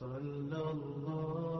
[0.00, 1.55] صلى الله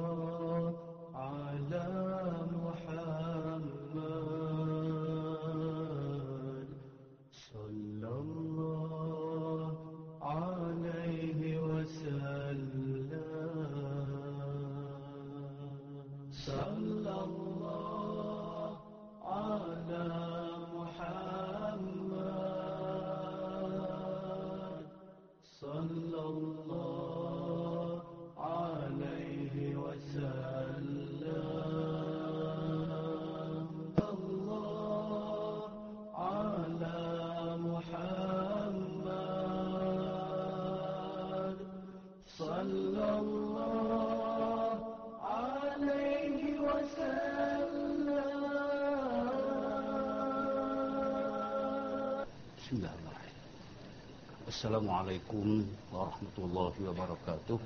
[54.56, 57.60] Assalamualaikum warahmatullahi wabarakatuh.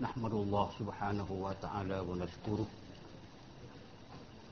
[0.00, 2.64] Nahmadullah subhanahu wa ta'ala wa nashkuruh.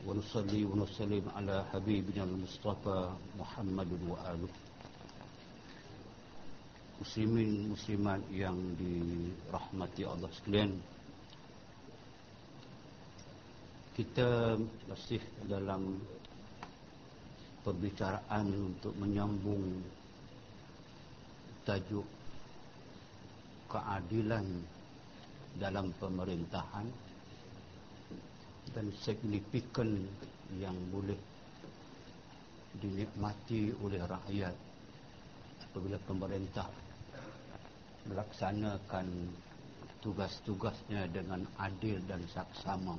[0.04, 4.52] Wa nusalli wa nusallim ala habibina al-mustafa Muhammad wa aluh.
[7.00, 10.76] Muslimin muslimat yang dirahmati Allah sekalian.
[13.96, 15.96] Kita masih dalam
[17.66, 19.82] perbicaraan untuk menyambung
[21.66, 22.06] tajuk
[23.66, 24.46] keadilan
[25.58, 26.86] dalam pemerintahan
[28.70, 29.98] dan signifikan
[30.62, 31.18] yang boleh
[32.78, 34.54] dinikmati oleh rakyat
[35.66, 36.70] apabila pemerintah
[38.06, 39.10] melaksanakan
[40.06, 42.94] tugas-tugasnya dengan adil dan saksama.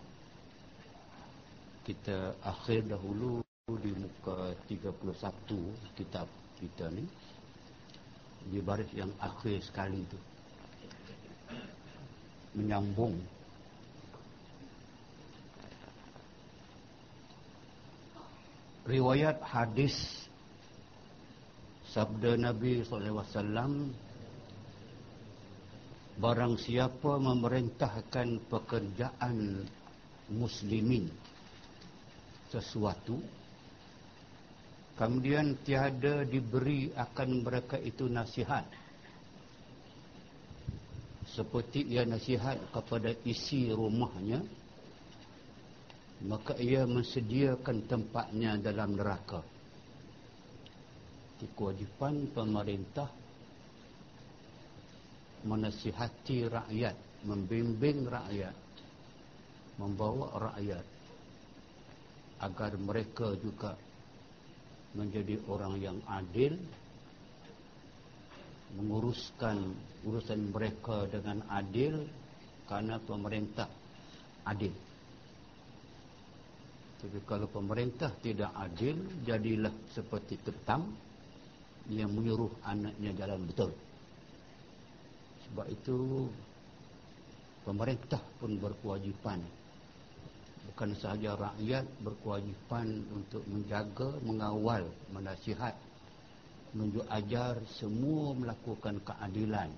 [1.88, 4.96] Kita akhir dahulu di muka 31
[6.00, 6.24] kitab
[6.56, 7.04] kita ni
[8.48, 10.16] di baris yang akhir sekali tu
[12.56, 13.20] menyambung.
[18.88, 20.00] Riwayat hadis
[21.92, 23.92] sabda Nabi SAW
[26.24, 29.68] barang siapa memerintahkan pekerjaan
[30.32, 31.12] muslimin
[32.48, 33.20] sesuatu
[34.98, 38.66] kemudian tiada diberi akan mereka itu nasihat.
[41.30, 44.42] Seperti ia nasihat kepada isi rumahnya
[46.26, 49.46] maka ia mensediakan tempatnya dalam neraka.
[51.38, 53.06] Itu kewajipan pemerintah
[55.46, 56.98] menasihati rakyat
[57.30, 58.56] membimbing rakyat
[59.78, 60.86] membawa rakyat
[62.42, 63.78] agar mereka juga
[64.96, 66.56] menjadi orang yang adil
[68.78, 69.74] menguruskan
[70.06, 72.06] urusan mereka dengan adil
[72.68, 73.68] karena pemerintah
[74.44, 74.72] adil.
[76.98, 80.92] Tapi kalau pemerintah tidak adil jadilah seperti ketam
[81.88, 83.72] yang menyuruh anaknya jalan betul.
[85.48, 86.28] Sebab itu
[87.64, 89.40] pemerintah pun berkewajipan
[90.74, 94.84] bukan sahaja rakyat berkewajipan untuk menjaga, mengawal,
[95.16, 95.74] menasihat,
[96.76, 99.72] menunjuk ajar semua melakukan keadilan.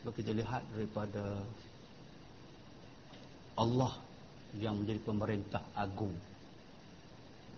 [0.00, 1.24] Sebab kita lihat daripada
[3.56, 3.92] Allah
[4.60, 6.14] yang menjadi pemerintah agung,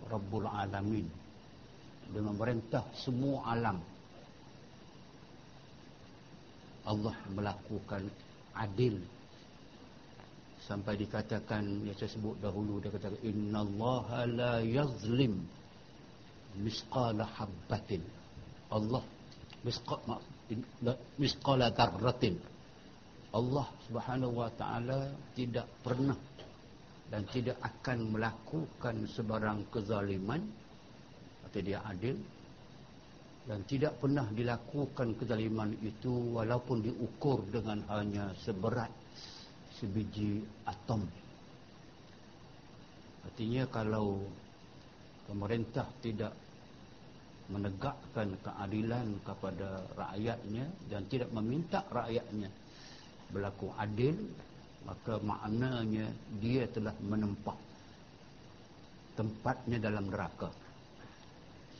[0.07, 1.05] Rabbul Alamin,
[2.09, 3.77] dia memerintah semua alam.
[6.87, 8.09] Allah melakukan
[8.57, 8.97] adil
[10.69, 15.41] sampai dikatakan yang saya sebut dahulu dia kata innallaha la yazlim
[16.61, 18.05] misqala habbatin.
[18.69, 19.01] Allah
[19.65, 20.21] misqala
[21.17, 22.37] misqala darratin.
[23.33, 26.17] Allah Subhanahu wa taala tidak pernah
[27.09, 30.41] dan tidak akan melakukan sebarang kezaliman
[31.49, 32.13] atau dia adil
[33.49, 38.93] dan tidak pernah dilakukan kezaliman itu walaupun diukur dengan hanya seberat
[39.79, 41.07] sebiji atom.
[43.23, 44.27] Artinya kalau
[45.25, 46.35] pemerintah tidak
[47.49, 52.51] menegakkan keadilan kepada rakyatnya dan tidak meminta rakyatnya
[53.33, 54.13] berlaku adil,
[54.85, 57.57] maka maknanya dia telah menempah
[59.17, 60.51] tempatnya dalam neraka.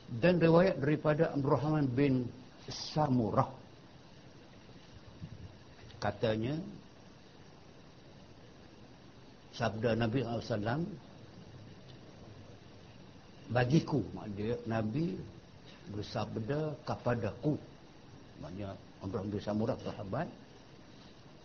[0.09, 2.25] Dan riwayat daripada Abdul Rahman bin
[2.65, 3.49] Samurah
[6.01, 6.57] katanya
[9.59, 10.87] sabda Nabi SAW
[13.51, 13.99] bagiku
[14.39, 15.19] dia Nabi
[15.91, 17.59] bersabda kepadaku.
[18.39, 18.71] Maknanya
[19.03, 20.31] Umrah bin Samurah sahabat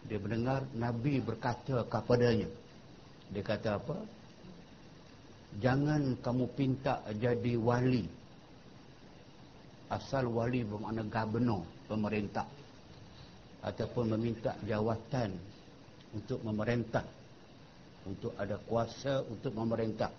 [0.06, 2.46] dia mendengar Nabi berkata kepadanya.
[3.34, 3.98] Dia kata apa?
[5.58, 8.06] Jangan kamu pinta jadi wali.
[9.90, 12.46] Asal wali bermakna gubernur pemerintah.
[13.64, 15.32] Ataupun meminta jawatan
[16.12, 17.23] untuk memerintah
[18.04, 20.12] untuk ada kuasa untuk memerintah.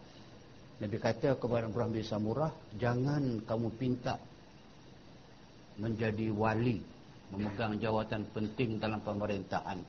[0.76, 4.20] Nabi kata kepada Ibrahim bin Samurah jangan kamu pinta
[5.80, 6.84] menjadi wali
[7.32, 9.80] memegang jawatan penting dalam pemerintahan.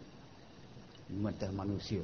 [1.07, 2.03] Pemerintah manusia.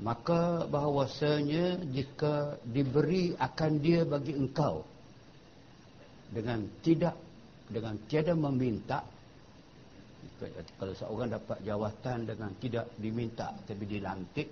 [0.00, 4.80] Maka bahawasanya jika diberi akan dia bagi engkau
[6.32, 7.18] dengan tidak
[7.68, 9.04] dengan tiada meminta
[10.80, 14.48] kalau seorang dapat jawatan dengan tidak diminta tapi dilantik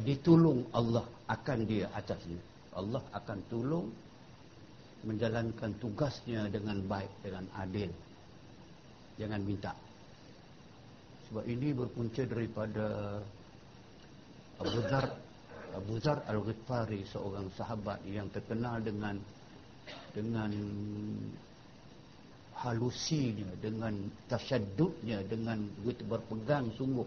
[0.00, 2.40] ditolong Allah akan dia atasnya.
[2.72, 3.86] Allah akan tolong
[5.04, 7.92] menjalankan tugasnya dengan baik dengan adil.
[9.20, 9.76] Jangan minta.
[11.28, 13.20] Sebab ini berpunca daripada
[14.56, 15.06] Abu Dhar
[15.72, 19.20] Abu Dhar Al-Ghifari seorang sahabat yang terkenal dengan
[20.16, 20.50] dengan
[22.62, 27.06] halusinya dengan tasyaddudnya dengan begitu berpegang sungguh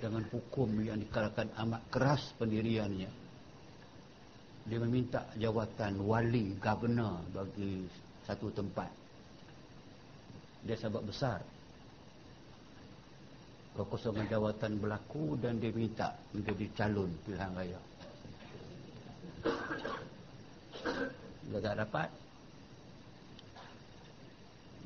[0.00, 3.10] dengan hukum yang dikatakan amat keras pendiriannya.
[4.62, 7.84] Dia meminta jawatan wali governor bagi
[8.24, 8.88] satu tempat.
[10.64, 11.40] Dia sahabat besar.
[13.72, 17.80] Kekosongan jawatan berlaku dan dia minta menjadi calon pilihan raya.
[21.50, 22.21] Dia tak dapat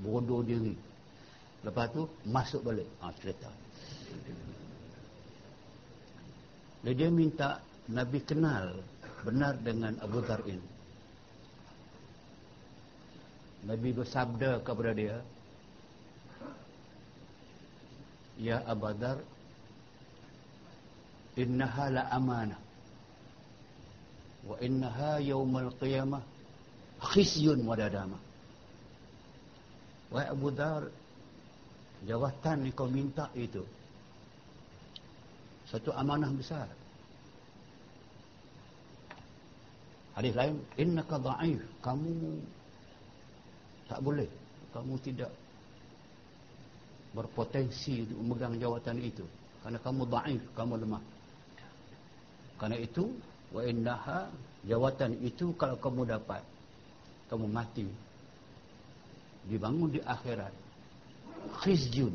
[0.01, 0.77] bodoh diri
[1.65, 3.51] lepas tu masuk balik ha, cerita
[6.87, 7.59] dia minta
[7.91, 8.79] Nabi kenal
[9.27, 10.71] benar dengan Abu Dhar ini.
[13.67, 15.19] Nabi bersabda kepada dia,
[18.39, 19.19] Ya Abu Dhar,
[21.35, 22.61] innaha la amanah.
[24.47, 26.23] Wa innaha yawmal qiyamah
[27.03, 28.23] khisyun wa dadamah.
[30.11, 30.87] Wahai Abu Dhar,
[32.07, 33.67] jawatan yang kau minta itu,
[35.67, 36.71] satu amanah besar.
[40.17, 42.41] Hadis lain, innaka dha'if, kamu
[43.85, 44.31] tak boleh,
[44.73, 45.29] kamu tidak
[47.13, 49.27] berpotensi untuk memegang jawatan itu.
[49.61, 51.05] Karena kamu dha'if, kamu lemah.
[52.57, 53.13] Karena itu,
[53.53, 54.31] wa innaha
[54.65, 56.41] jawatan itu kalau kamu dapat,
[57.29, 58.06] kamu mati.
[59.47, 60.51] Dibangun di akhirat.
[61.63, 62.15] Khizyun,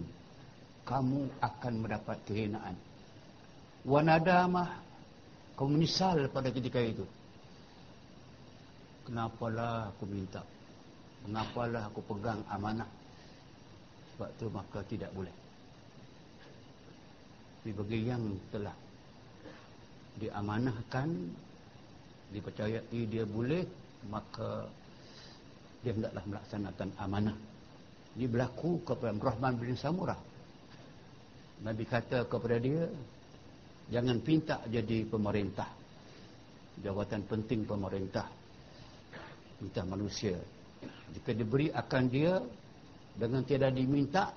[0.84, 2.76] kamu akan mendapat kehinaan.
[3.88, 4.70] Wa nadamah,
[5.56, 7.08] kamu menyesal pada ketika itu.
[9.08, 10.44] Kenapalah aku minta?
[11.24, 12.88] Kenapalah aku pegang amanah?
[14.14, 15.34] Sebab tu maka tidak boleh.
[17.62, 18.74] Tapi bagi yang telah
[20.18, 21.10] diamanahkan
[22.34, 23.64] dipercayai dia boleh
[24.10, 24.66] maka
[25.82, 27.38] dia hendaklah melaksanakan amanah.
[28.18, 30.20] Ini berlaku kepada Rahman bin Samurah.
[31.62, 32.86] Nabi kata kepada dia
[33.90, 35.70] jangan pinta jadi pemerintah.
[36.82, 38.26] Jawatan penting pemerintah.
[39.62, 40.38] Minta manusia.
[41.14, 42.42] Jika diberi akan dia
[43.14, 44.34] dengan tiada diminta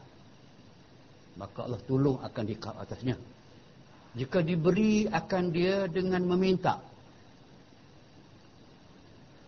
[1.34, 3.16] maka Allah tolong akan di atasnya.
[4.14, 6.78] Jika diberi akan dia dengan meminta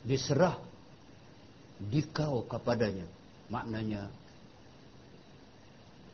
[0.03, 0.66] diserah
[1.81, 3.07] dikau kepadanya.
[3.53, 4.09] Maknanya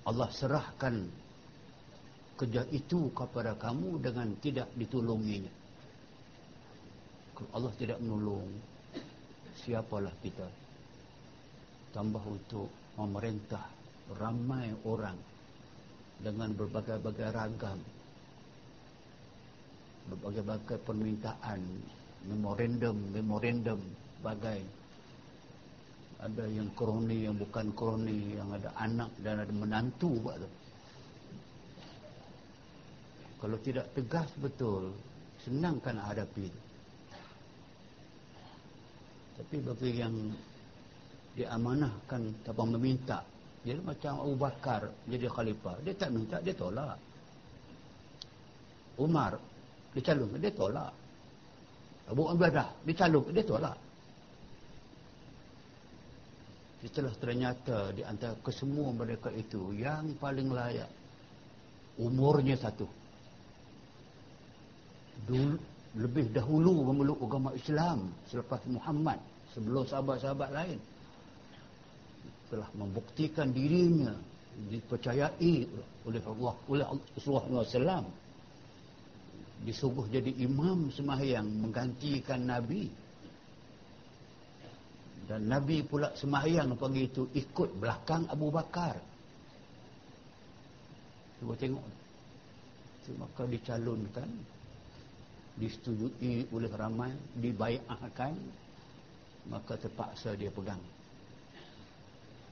[0.02, 1.06] Allah serahkan
[2.36, 5.62] kerja itu kepada kamu dengan tidak ditolonginya
[7.42, 8.46] kalau Allah tidak menolong
[9.66, 10.46] siapalah kita?
[11.90, 13.66] Tambah untuk memerintah
[14.14, 15.18] ramai orang
[16.22, 17.80] dengan berbagai-bagai ragam
[20.02, 21.60] berbagai-bagai permintaan
[22.30, 23.80] memorandum memorandum
[24.22, 24.62] bagai
[26.22, 30.50] ada yang kroni yang bukan kroni yang ada anak dan ada menantu buat tu
[33.42, 34.94] kalau tidak tegas betul
[35.42, 36.46] senangkan hadapi
[39.42, 40.14] tapi bagi yang
[41.32, 43.18] diamanahkan tanpa meminta,
[43.64, 46.94] dia macam Abu Bakar jadi khalifah, dia tak minta, dia tolak.
[49.00, 49.40] Umar
[49.96, 50.92] dicalon, dia tolak.
[52.12, 53.76] Abu Ubaidah dicalon, dia tolak.
[56.82, 60.90] Setelah ternyata di antara kesemua mereka itu yang paling layak
[62.02, 62.90] umurnya satu.
[65.22, 65.54] Dulu
[66.02, 69.22] lebih dahulu memeluk agama Islam selepas Muhammad
[69.54, 70.78] sebelum sahabat-sahabat lain.
[72.50, 74.18] Telah membuktikan dirinya
[74.52, 75.54] dipercayai
[76.02, 76.84] oleh Allah oleh
[77.14, 78.04] Rasulullah SAW
[79.62, 82.90] disuruh jadi imam sembahyang menggantikan Nabi
[85.32, 89.00] dan Nabi pula sembahyang pagi itu ikut belakang Abu Bakar.
[91.40, 91.86] Cuba tengok.
[93.16, 94.28] Maka dicalonkan
[95.56, 98.36] disetujui oleh ramai dibaiatkan
[99.48, 100.78] maka terpaksa dia pegang.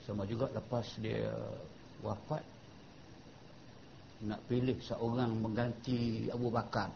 [0.08, 1.28] Sama juga lepas dia
[2.00, 2.40] wafat
[4.24, 6.88] nak pilih seorang mengganti Abu Bakar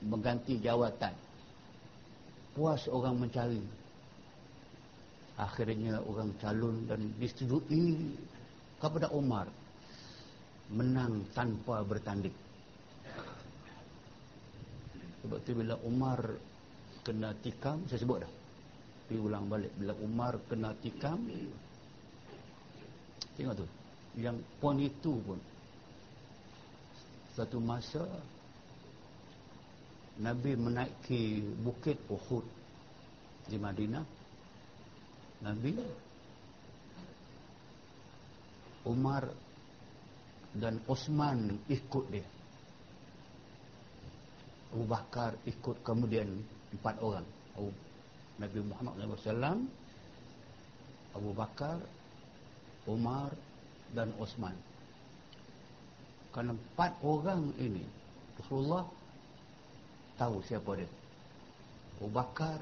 [0.00, 1.12] mengganti jawatan.
[2.56, 3.60] Puas orang mencari
[5.36, 8.16] akhirnya orang calon dan disetujui
[8.80, 9.48] kepada Umar
[10.72, 12.34] menang tanpa bertanding.
[15.22, 16.18] Sebab tu bila Umar
[17.04, 18.32] kena tikam saya sebut dah.
[19.06, 21.20] Tapi ulang balik bila Umar kena tikam
[23.36, 23.66] tengok tu.
[24.16, 25.38] Yang pon itu pun
[27.36, 28.00] satu masa
[30.16, 32.40] Nabi menaiki bukit Uhud
[33.52, 34.15] di Madinah
[35.46, 35.78] Nabi.
[38.86, 39.30] Umar
[40.58, 42.26] dan Osman ikut dia.
[44.74, 46.26] Abu Bakar ikut kemudian
[46.74, 47.26] empat orang.
[48.36, 49.64] Nabi Muhammad SAW
[51.16, 51.78] Abu Bakar
[52.84, 53.30] Umar
[53.94, 54.54] dan Osman.
[56.30, 57.82] Kerana empat orang ini
[58.38, 58.84] Rasulullah
[60.20, 60.90] tahu siapa dia.
[61.98, 62.60] Abu Bakar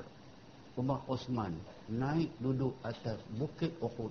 [0.75, 1.55] Umar Osman
[1.87, 4.11] naik duduk atas bukit Uhud.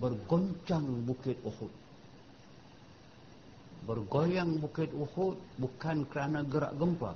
[0.00, 1.72] Bergoncang bukit Uhud.
[3.84, 7.12] Bergoyang bukit Uhud bukan kerana gerak gempa.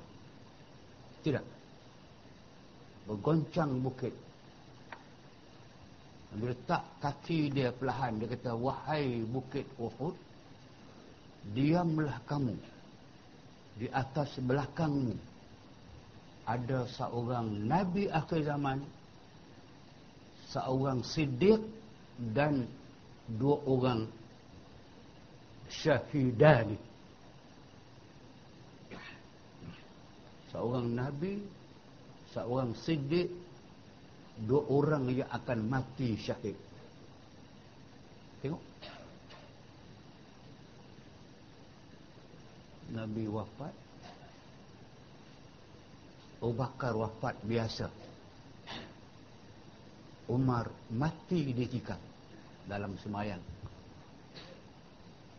[1.25, 1.45] Tidak.
[3.09, 4.13] Bergoncang bukit.
[6.37, 8.21] Bila letak kaki dia perlahan.
[8.21, 10.13] Dia kata wahai bukit Uhud
[11.55, 12.53] diamlah kamu
[13.79, 15.15] di atas belakangmu
[16.47, 18.79] ada seorang nabi akhir zaman
[20.47, 21.59] seorang siddiq
[22.31, 22.63] dan
[23.35, 24.07] dua orang
[25.67, 26.79] syahidani.
[30.55, 31.43] Seorang nabi
[32.31, 33.27] seorang siddiq
[34.47, 36.55] dua orang yang akan mati syahid.
[38.39, 38.63] Tengok.
[42.87, 43.75] Nabi wafat
[46.37, 47.89] Abu Bakar wafat biasa
[50.29, 51.97] Umar mati di tikam
[52.67, 53.41] dalam semayang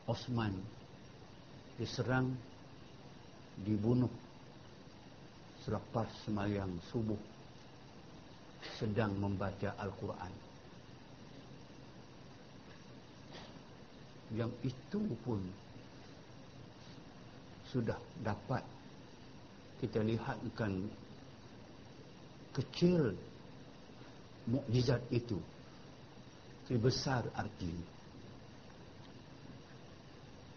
[0.09, 0.57] Osman
[1.77, 2.33] diserang
[3.63, 4.11] dibunuh
[5.63, 7.21] selepas semayang subuh
[8.81, 10.33] sedang membaca Al-Quran.
[14.33, 15.41] Yang itu pun
[17.69, 18.65] sudah dapat
[19.79, 20.87] kita lihatkan
[22.55, 23.15] kecil
[24.51, 25.39] mukjizat itu
[26.67, 27.87] tapi besar artinya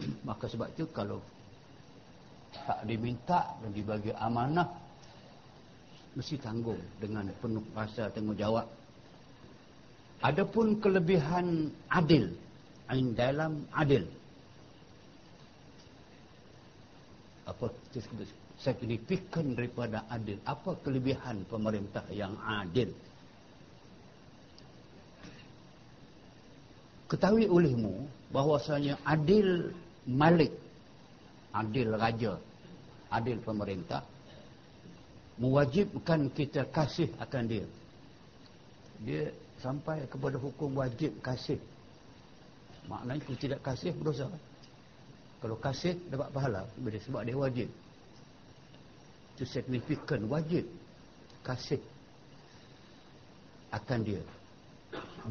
[0.27, 1.21] maka sebab itu kalau
[2.51, 4.67] tak diminta dan dibagi amanah
[6.11, 8.67] mesti tanggung dengan penuh rasa tanggungjawab.
[10.21, 12.29] Adapun kelebihan adil
[13.15, 14.03] dalam adil.
[17.47, 17.71] Apa
[18.61, 20.37] signifikan daripada adil.
[20.45, 22.93] Apa kelebihan pemerintah yang adil?
[27.09, 29.75] Ketahui olehmu bahwasanya adil
[30.07, 30.53] malik
[31.51, 32.39] adil raja
[33.11, 33.99] adil pemerintah
[35.35, 37.67] mewajibkan kita kasih akan dia.
[39.03, 41.59] Dia sampai kepada hukum wajib kasih.
[42.87, 44.31] Maknanya kalau tidak kasih berdosa.
[45.41, 46.61] Kalau kasih dapat pahala.
[46.79, 47.67] Sebab dia wajib
[49.41, 50.69] itu signifikan wajib.
[51.41, 51.81] Kasih
[53.73, 54.21] akan dia.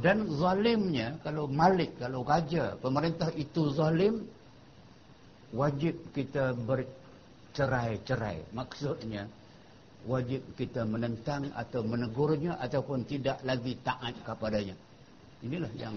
[0.02, 4.26] Dan zalimnya kalau malik kalau raja pemerintah itu zalim
[5.54, 8.50] wajib kita bercerai-cerai.
[8.50, 9.30] Maksudnya
[10.10, 14.74] wajib kita menentang atau menegurnya ataupun tidak lagi taat kepadanya.
[15.46, 15.94] Inilah yang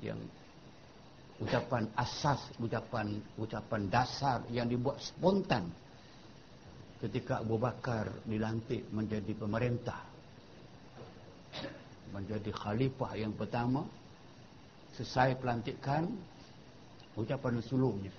[0.00, 0.16] yang
[1.44, 5.68] ucapan asas, ucapan ucapan dasar yang dibuat spontan
[7.00, 10.00] ketika Abu Bakar dilantik menjadi pemerintah.
[12.10, 13.86] Menjadi khalifah yang pertama
[14.98, 16.10] selesai pelantikan
[17.14, 18.12] ucapan sebelumnya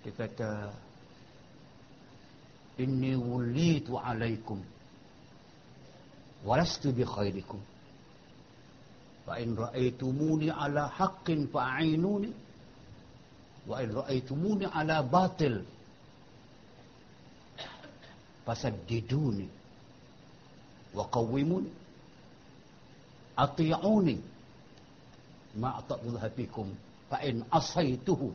[0.00, 0.72] dia kata
[2.80, 4.64] inni wulitu alaikum
[6.40, 7.60] walastu bi khairikum
[9.28, 12.32] fa in ra'aytumuni ala haqqin fa'inuni
[13.68, 15.60] wa in ra'aytumuni ala batil
[18.50, 19.46] fasaddiduni
[20.90, 21.70] wa qawwimuni
[23.38, 24.16] ati'uni.
[25.62, 26.70] Ma ata'ullah fikum
[27.06, 28.34] fa in asaituhu.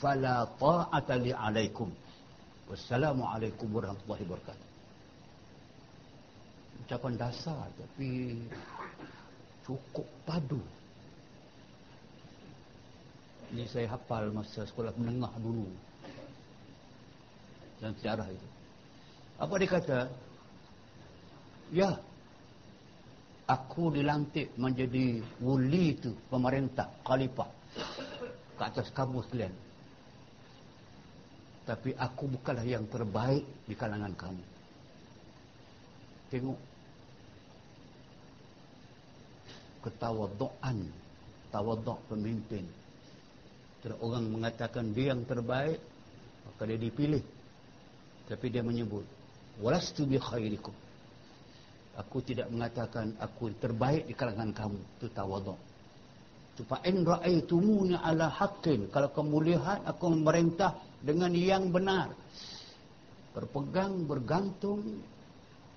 [0.00, 1.92] Fala ta'ata li alaikum.
[2.68, 4.68] Wassalamualaikum warahmatullahi wabarakatuh.
[6.86, 8.40] Ucapan dasar tapi
[9.68, 10.60] cukup padu.
[13.50, 15.68] Ini saya hafal masa sekolah menengah dulu.
[17.82, 18.59] Dan sejarah itu
[19.40, 19.98] apa dia kata?
[21.72, 21.90] Ya.
[23.50, 27.50] Aku dilantik menjadi wuli itu pemerintah khalifah.
[28.54, 29.50] Ke atas kamu sekalian
[31.70, 34.44] tapi aku bukanlah yang terbaik di kalangan kamu.
[36.34, 36.58] Tengok.
[39.86, 40.78] Ketawaduan
[41.54, 42.66] tawaduk pemimpin.
[44.02, 45.78] Orang mengatakan dia yang terbaik
[46.42, 47.22] maka dia dipilih.
[48.26, 49.06] Tapi dia menyebut
[49.60, 50.72] walastu bi khairikum.
[52.00, 54.80] Aku tidak mengatakan aku terbaik di kalangan kamu.
[54.96, 55.08] Itu
[56.56, 58.88] tu fa in raaitumuni ala haqqin.
[58.92, 62.12] Kalau kamu lihat aku memerintah dengan yang benar.
[63.36, 65.00] Berpegang bergantung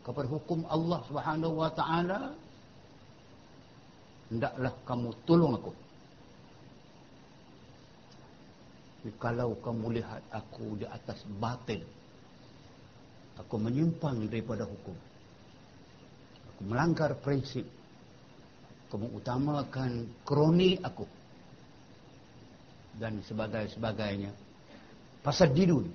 [0.04, 2.20] kepada hukum Allah Subhanahu wa taala
[4.28, 5.72] hendaklah kamu tolong aku.
[9.20, 11.84] Kalau kamu lihat aku di atas batin
[13.38, 14.94] aku menyimpang daripada hukum.
[16.54, 17.66] Aku melanggar prinsip.
[18.88, 21.06] Aku mengutamakan kroni aku.
[22.94, 24.30] Dan sebagainya
[25.26, 25.90] pasal didun.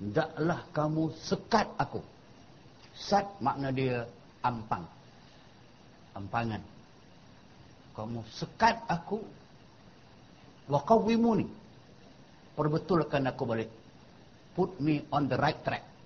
[0.00, 2.00] Hendaklah kamu sekat aku.
[2.96, 4.08] Sat makna dia
[4.40, 4.88] ampang.
[6.16, 6.62] Ampangan.
[7.92, 9.20] Kamu sekat aku.
[10.72, 11.44] Wa qawwimuni.
[12.56, 13.70] Perbetulkan aku balik.
[14.56, 15.97] Put me on the right track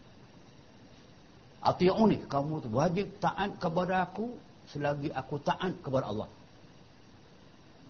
[1.63, 4.35] atiuni kamu wajib taat kepada aku
[4.71, 6.29] selagi aku taat kepada Allah.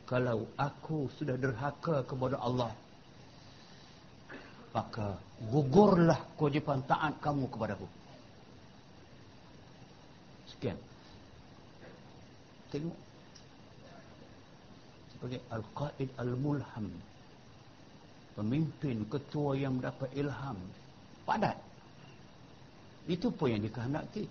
[0.06, 2.72] Kalau aku sudah derhaka kepada Allah
[4.72, 5.20] maka
[5.52, 7.88] gugurlah kewajipan taat kamu kepada aku
[10.52, 10.78] sekian.
[12.72, 12.98] Tengok.
[15.12, 16.86] Sebagai al-qaid al-mulham
[18.38, 20.58] pemimpin ketua yang mendapat ilham
[21.28, 21.58] padat
[23.10, 24.30] itu pun yang dikehendaki.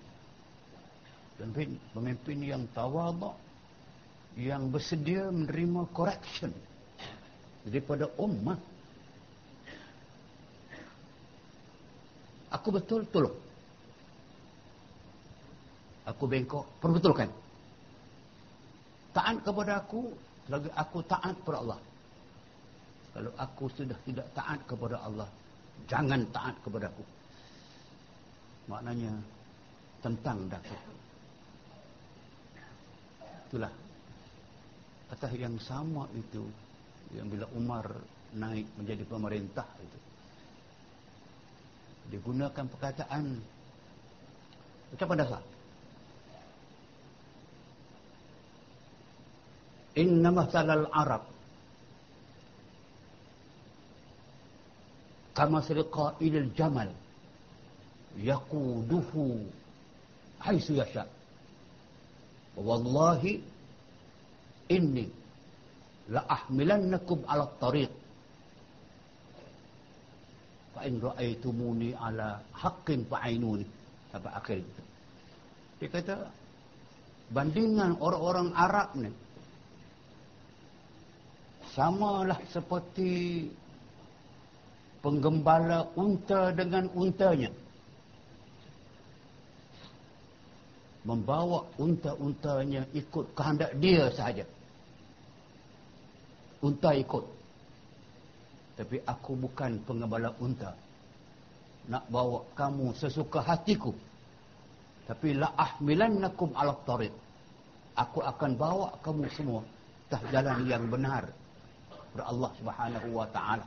[1.36, 3.34] Pemimpin, pemimpin yang tawaduk
[4.40, 6.54] yang bersedia menerima correction
[7.68, 8.60] daripada umat
[12.54, 13.38] aku betul tolong.
[16.08, 17.30] Aku bengkok perbetulkan
[19.12, 20.16] taat kepada aku
[20.48, 21.80] lagi aku taat kepada Allah.
[23.12, 25.28] Kalau aku sudah tidak taat kepada Allah
[25.92, 27.04] jangan taat kepada aku
[28.70, 29.14] maknanya
[30.02, 30.84] tentang dakwah
[33.52, 33.74] itulah.
[35.12, 36.48] Atas yang sama itu
[37.12, 37.84] yang bila Umar
[38.32, 40.00] naik menjadi pemerintah itu
[42.16, 43.44] digunakan perkataan
[44.96, 45.44] ucapan dasar
[50.00, 51.24] inna masalal arab.
[55.32, 56.92] Kama sirqa ilal jamal
[58.20, 59.46] yaquduhu
[60.40, 61.08] haitsu yasha
[62.58, 63.40] wallahi
[64.68, 65.08] inni
[66.12, 67.92] la ahmilannakum ala tariq
[70.76, 73.66] fa in ra'aytumuni ala haqqin fa'inuni
[74.12, 74.60] sampai akhir.
[75.80, 76.16] Dia kata
[77.32, 79.12] bandingan orang-orang Arab ni
[81.72, 83.48] samalah seperti
[85.00, 87.50] penggembala unta dengan untanya
[91.02, 94.46] membawa unta-untanya ikut kehendak dia sahaja
[96.62, 97.26] unta ikut
[98.78, 100.78] tapi aku bukan pengembala unta
[101.90, 103.94] nak bawa kamu sesuka hatiku
[105.10, 107.14] tapi la ahmilannakum ala tariq
[107.98, 109.66] aku akan bawa kamu semua
[110.12, 111.24] atas jalan yang benar
[112.12, 113.64] kepada Allah Subhanahu wa taala.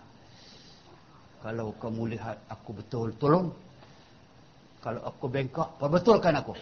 [1.40, 3.48] Kalau kamu lihat aku betul, tolong.
[4.84, 6.52] Kalau aku bengkok, perbetulkan aku.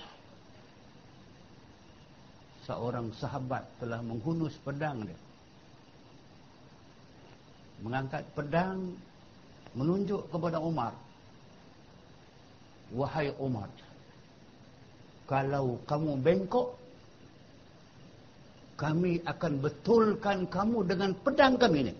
[2.62, 5.18] Seorang sahabat telah menghunus pedang dia.
[7.82, 8.94] Mengangkat pedang
[9.74, 10.94] menunjuk kepada Umar.
[12.92, 13.72] wahai Umar
[15.24, 16.76] kalau kamu bengkok
[18.76, 21.94] kami akan betulkan kamu dengan pedang kami ini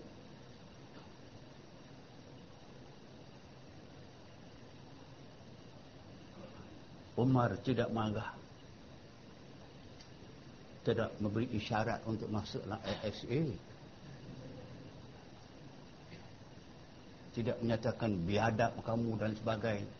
[7.16, 8.41] Umar tidak marah
[10.82, 13.40] tidak memberi isyarat untuk masuk dalam ASA
[17.32, 19.92] tidak menyatakan biadab kamu dan sebagainya.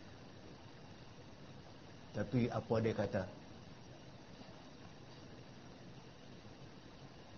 [2.13, 3.23] Tapi apa dia kata?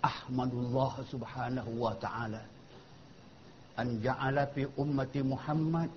[0.03, 2.43] Ahmadullah subhanahu wa ta'ala
[3.79, 5.89] an ja'ala fi ummati Muhammad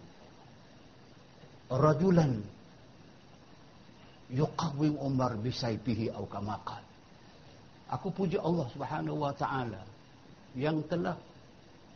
[1.69, 2.41] rajulan
[4.33, 6.88] yuqawwim Umar bisayfihi aw kama qala
[7.89, 9.81] Aku puji Allah Subhanahu wa taala
[10.53, 11.17] yang telah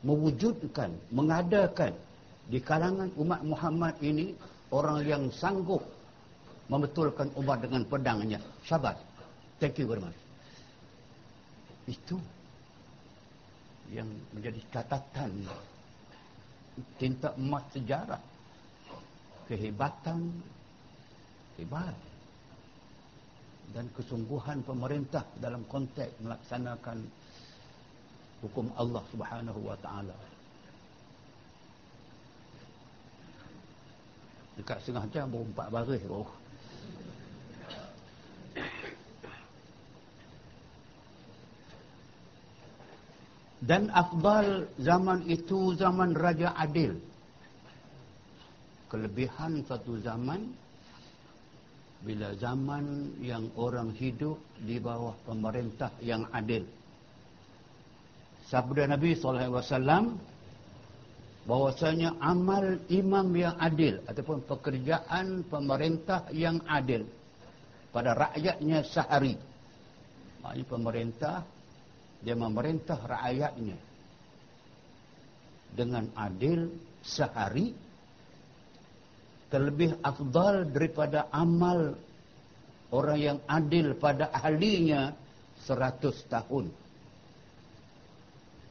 [0.00, 1.92] mewujudkan, mengadakan
[2.48, 4.32] di kalangan umat Muhammad ini
[4.72, 5.84] orang yang sanggup
[6.72, 8.40] membetulkan umat dengan pedangnya.
[8.64, 8.96] Syabas.
[9.60, 10.16] Thank you very much.
[11.86, 12.16] Itu
[13.92, 15.44] yang menjadi catatan
[16.96, 18.22] tinta emas sejarah
[19.44, 20.32] kehebatan
[21.60, 21.92] hebat
[23.70, 27.06] dan kesungguhan pemerintah dalam konteks melaksanakan
[28.42, 30.18] hukum Allah Subhanahu wa taala.
[34.58, 36.28] Dekat setengah jam baru empat baris baru.
[43.62, 46.98] Dan afdal zaman itu zaman Raja Adil.
[48.90, 50.50] Kelebihan satu zaman
[52.02, 56.66] bila zaman yang orang hidup di bawah pemerintah yang adil.
[58.50, 60.18] Sabda Nabi SAW
[61.46, 67.06] bahwasanya amal imam yang adil ataupun pekerjaan pemerintah yang adil
[67.94, 69.34] pada rakyatnya sehari.
[70.42, 71.36] Maknanya pemerintah
[72.22, 73.78] dia memerintah rakyatnya
[75.74, 76.70] dengan adil
[77.02, 77.74] sehari
[79.52, 81.92] terlebih afdal daripada amal
[82.88, 85.12] orang yang adil pada ahlinya
[85.60, 86.72] seratus tahun.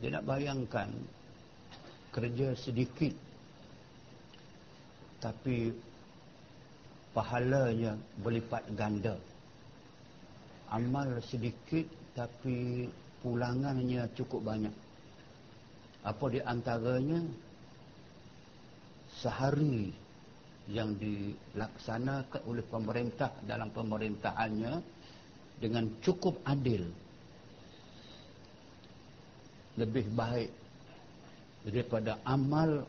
[0.01, 0.89] Dia nak bayangkan
[2.09, 3.13] kerja sedikit
[5.21, 5.69] tapi
[7.13, 7.93] pahalanya
[8.25, 9.13] berlipat ganda.
[10.73, 11.85] Amal sedikit
[12.17, 12.89] tapi
[13.21, 14.73] pulangannya cukup banyak.
[16.01, 17.21] Apa di antaranya?
[19.21, 20.00] Sehari
[20.69, 24.73] yang dilaksanakan oleh pemerintah dalam pemerintahannya
[25.57, 26.85] dengan cukup adil.
[29.79, 30.51] Lebih baik
[31.65, 32.85] daripada amal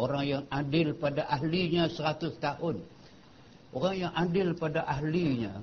[0.00, 2.76] orang yang adil pada ahlinya 100 tahun.
[3.76, 5.60] Orang yang adil pada ahlinya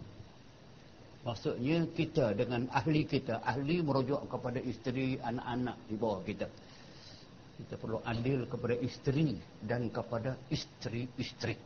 [1.27, 6.47] maksudnya kita dengan ahli kita ahli merujuk kepada isteri anak-anak di bawah kita
[7.57, 9.33] kita perlu adil kepada isteri
[9.65, 11.57] dan kepada isteri-isteri.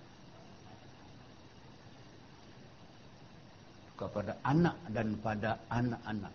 [4.00, 6.34] Kepada anak dan pada anak-anak.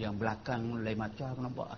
[0.00, 1.76] Yang belakang lain macam nampak.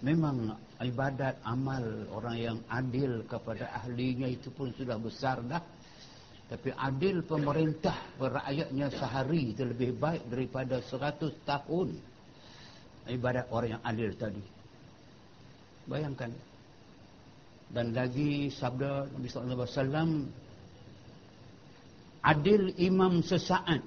[0.00, 5.60] Memang ibadat amal orang yang adil kepada ahlinya itu pun sudah besar dah.
[6.48, 11.94] Tapi adil pemerintah rakyatnya sehari itu lebih baik daripada seratus tahun
[13.10, 14.42] ibadat orang yang adil tadi.
[15.90, 16.30] Bayangkan.
[17.70, 20.10] Dan lagi sabda Nabi sallallahu alaihi wasallam
[22.26, 23.82] adil imam sesaat.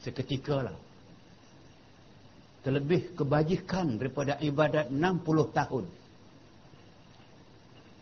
[0.00, 0.76] Seketika lah.
[2.64, 5.84] Terlebih kebajikan daripada ibadat 60 tahun.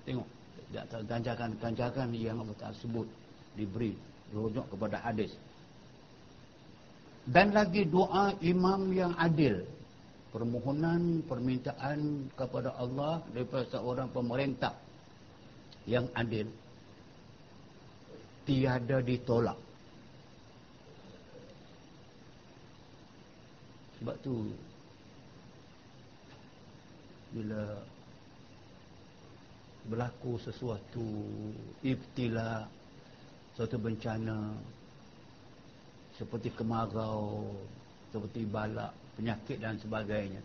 [0.05, 0.29] Tengok.
[1.07, 3.07] Ganjakan-ganjakan yang Allah sebut
[3.55, 3.94] diberi
[4.35, 5.31] rujuk kepada hadis
[7.24, 9.64] dan lagi doa imam yang adil.
[10.34, 14.74] Permohonan permintaan kepada Allah daripada seorang pemerintah
[15.87, 16.50] yang adil.
[18.44, 19.56] Tiada ditolak.
[24.02, 24.52] Sebab tu
[27.32, 27.62] bila
[29.88, 31.06] berlaku sesuatu
[31.80, 32.68] ibtila
[33.56, 34.54] suatu bencana
[36.14, 37.50] seperti kemarau,
[38.14, 40.42] seperti balak, penyakit dan sebagainya.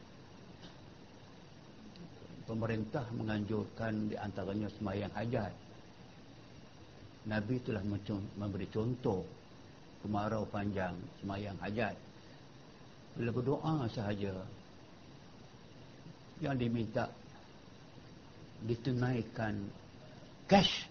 [2.50, 5.54] Pemerintah menganjurkan di antaranya semayang hajat.
[7.30, 7.86] Nabi telah
[8.42, 9.22] memberi contoh
[10.02, 11.94] kemarau panjang semayang hajat.
[13.14, 14.34] Bila berdoa sahaja
[16.42, 17.06] yang diminta
[18.64, 19.60] ditunaikan
[20.48, 20.88] cash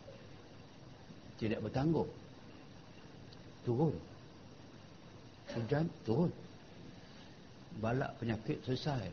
[1.40, 2.08] tidak bertanggung
[3.64, 3.92] turun
[5.56, 6.32] hujan turun.
[7.78, 9.06] Balak penyakit selesai.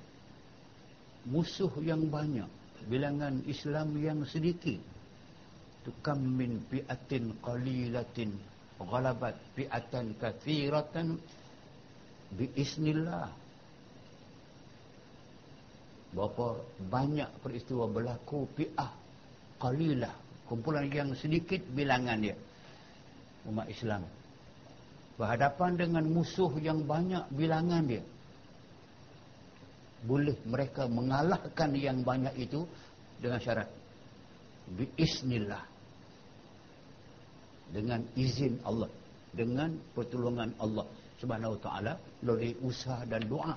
[1.30, 2.50] Musuh yang banyak
[2.90, 4.82] bilangan Islam yang sedikit.
[5.86, 8.34] Tukam min fi'atin qalilatin
[8.82, 11.22] ghalabat fi'atan kathiratan
[12.34, 13.30] biiznillah.
[16.16, 16.58] Berapa
[16.90, 18.92] banyak peristiwa berlaku fi'ah
[19.62, 20.14] qalilah
[20.50, 22.38] kumpulan yang sedikit bilangan dia.
[23.46, 24.02] Umat Islam
[25.16, 28.04] berhadapan dengan musuh yang banyak bilangan dia.
[30.06, 32.68] Boleh mereka mengalahkan yang banyak itu
[33.18, 33.70] dengan syarat.
[34.76, 35.64] Biiznillah
[37.74, 38.92] dengan izin Allah.
[39.36, 40.88] Dengan pertolongan Allah
[41.20, 43.56] Subhanahu wa taala melalui usaha dan doa.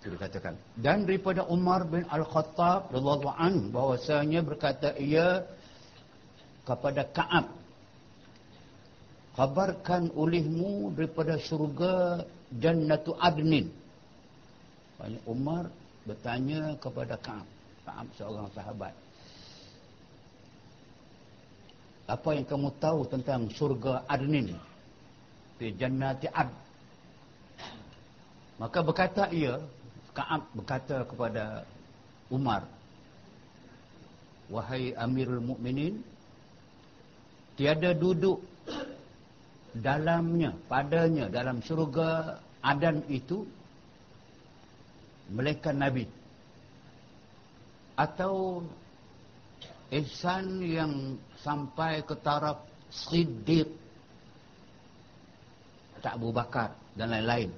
[0.00, 0.54] Itu dikatakan.
[0.76, 5.42] Dan daripada Umar bin Al-Khattab radhiyallahu an bahwasanya berkata ia
[6.68, 7.57] kepada Ka'ab
[9.38, 12.26] kabarkan olehmu daripada syurga
[12.58, 13.70] jannatu adnin.
[14.98, 15.70] Banyak Umar
[16.02, 17.46] bertanya kepada Ka'ab.
[17.86, 18.90] Ka'ab seorang sahabat.
[22.10, 24.58] Apa yang kamu tahu tentang syurga adnin?
[25.54, 26.50] Di jannati ad.
[28.58, 29.62] Maka berkata ia
[30.18, 31.62] Ka'ab berkata kepada
[32.26, 32.66] Umar
[34.50, 36.00] wahai amirul mukminin
[37.54, 38.40] tiada duduk
[39.76, 43.44] dalamnya padanya dalam syurga adan itu
[45.32, 46.08] melainkan nabi.
[47.98, 48.62] Atau
[49.90, 53.66] ihsan yang sampai ke taraf siddiq
[55.98, 57.50] tak Abu Bakar dan lain-lain.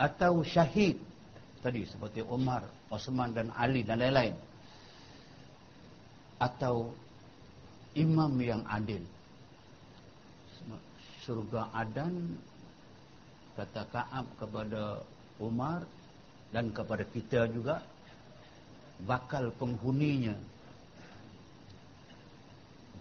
[0.00, 0.96] Atau syahid
[1.60, 4.32] tadi seperti Umar, Osman dan Ali dan lain-lain.
[6.40, 6.94] Atau
[7.92, 9.02] imam yang adil
[11.28, 12.40] surga Adan
[13.52, 15.04] kata Kaab kepada
[15.36, 15.84] Umar
[16.48, 17.84] dan kepada kita juga
[19.04, 20.32] bakal penghuninya.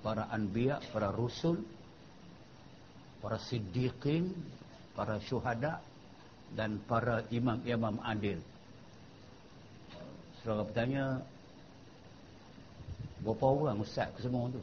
[0.03, 1.63] Para anbiya, para rusul
[3.23, 4.29] para siddiqin
[4.93, 5.81] para syuhada
[6.55, 8.39] dan para imam-imam adil.
[10.41, 11.05] Saudara bertanya
[13.21, 14.61] berapa orang ustaz ke semua tu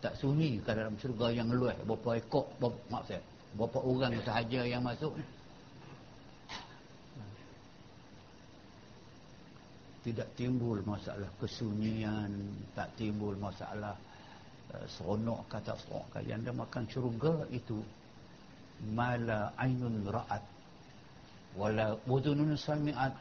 [0.00, 1.76] tak sunyi ke dalam syurga yang luas.
[1.84, 3.20] Berapa ekor berapa, saya
[3.52, 5.12] berapa orang sahaja yang masuk?
[10.00, 12.32] Tidak timbul masalah kesunyian
[12.72, 13.92] tak timbul masalah
[14.72, 16.08] uh, seronok kata seronok.
[16.16, 17.76] Kalian anda makan syurga itu
[18.96, 20.40] mala ainun ra'at
[21.52, 23.12] wala udunun sami'at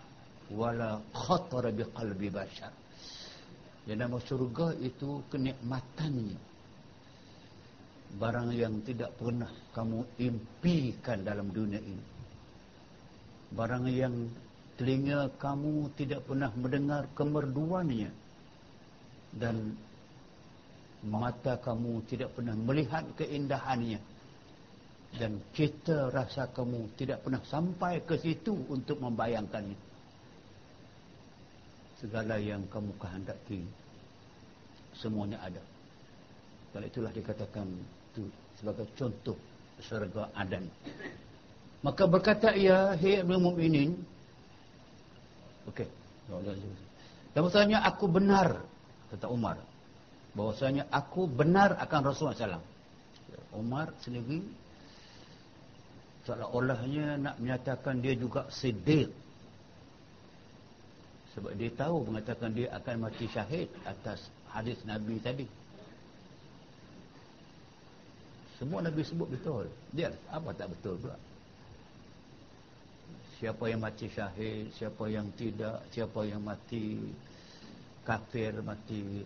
[0.55, 2.71] wala khatara biqalbi bashar.
[3.83, 6.48] Yang nama syurga itu kenikmatannya
[8.17, 12.05] barang yang tidak pernah kamu impikan dalam dunia ini.
[13.53, 14.29] Barang yang
[14.79, 18.09] telinga kamu tidak pernah mendengar kemerduannya.
[19.29, 19.77] Dan
[21.05, 24.01] mata kamu tidak pernah melihat keindahannya.
[25.09, 29.77] Dan cita rasa kamu tidak pernah sampai ke situ untuk membayangkannya.
[31.99, 33.65] Segala yang kamu kehendaki
[34.95, 35.63] semuanya ada.
[36.69, 37.67] Kalau itulah dikatakan
[38.11, 38.23] itu
[38.57, 39.37] sebagai contoh
[39.79, 40.67] syurga adan
[41.79, 43.95] maka berkata ia hai ibnu mukminin
[45.71, 45.87] okey.
[47.33, 48.61] Dan maksudnya aku benar
[49.09, 49.57] kata Umar.
[50.37, 54.45] Bahwasanya aku benar akan Rasulullah SAW Umar sendiri
[56.29, 59.09] seolah-olahnya nak menyatakan dia juga siddiq.
[61.33, 64.21] Sebab dia tahu mengatakan dia akan mati syahid atas
[64.53, 65.45] hadis Nabi tadi
[68.59, 69.71] semua Nabi sebut betul.
[69.95, 71.15] Dia apa tak betul pula?
[73.39, 76.99] Siapa yang mati syahid, siapa yang tidak, siapa yang mati
[78.03, 79.23] kafir, mati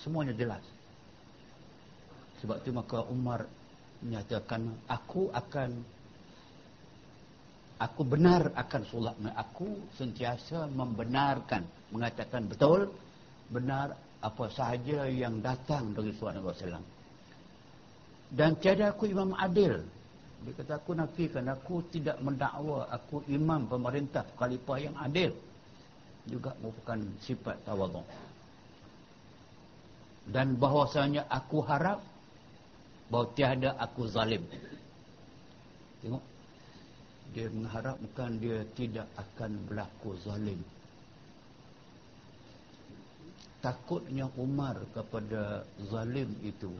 [0.00, 0.64] semuanya jelas.
[2.40, 3.44] Sebab itu maka Umar
[4.00, 5.70] menyatakan aku akan
[7.84, 11.62] aku benar akan solat aku sentiasa membenarkan
[11.94, 12.90] mengatakan betul
[13.50, 16.91] benar apa sahaja yang datang dari Rasulullah SAW
[18.32, 19.84] dan tiada aku imam adil.
[20.42, 25.30] Dia kata aku nafikan aku tidak mendakwa aku imam pemerintah khalifah yang adil.
[26.26, 28.06] Juga merupakan sifat tawaduk
[30.28, 31.98] dan bahwasanya aku harap
[33.10, 34.44] bahawa tiada aku zalim.
[36.04, 36.22] Tengok
[37.32, 40.60] dia mengharapkan dia tidak akan berlaku zalim.
[43.62, 46.70] Takutnya Umar kepada zalim itu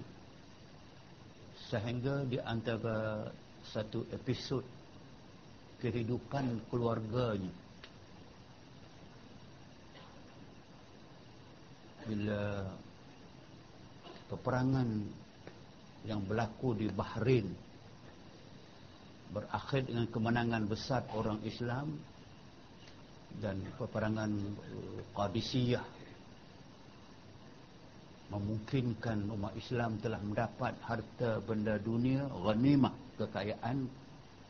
[1.73, 3.33] sehingga di antara
[3.65, 4.61] satu episod
[5.81, 7.49] kehidupan keluarganya
[12.05, 12.69] bila
[14.29, 14.89] peperangan
[16.05, 17.49] yang berlaku di Bahrain
[19.33, 21.97] berakhir dengan kemenangan besar orang Islam
[23.41, 24.29] dan peperangan
[24.61, 26.02] uh, Qadisiyah
[28.33, 33.85] memungkinkan umat Islam telah mendapat harta benda dunia ghanimah kekayaan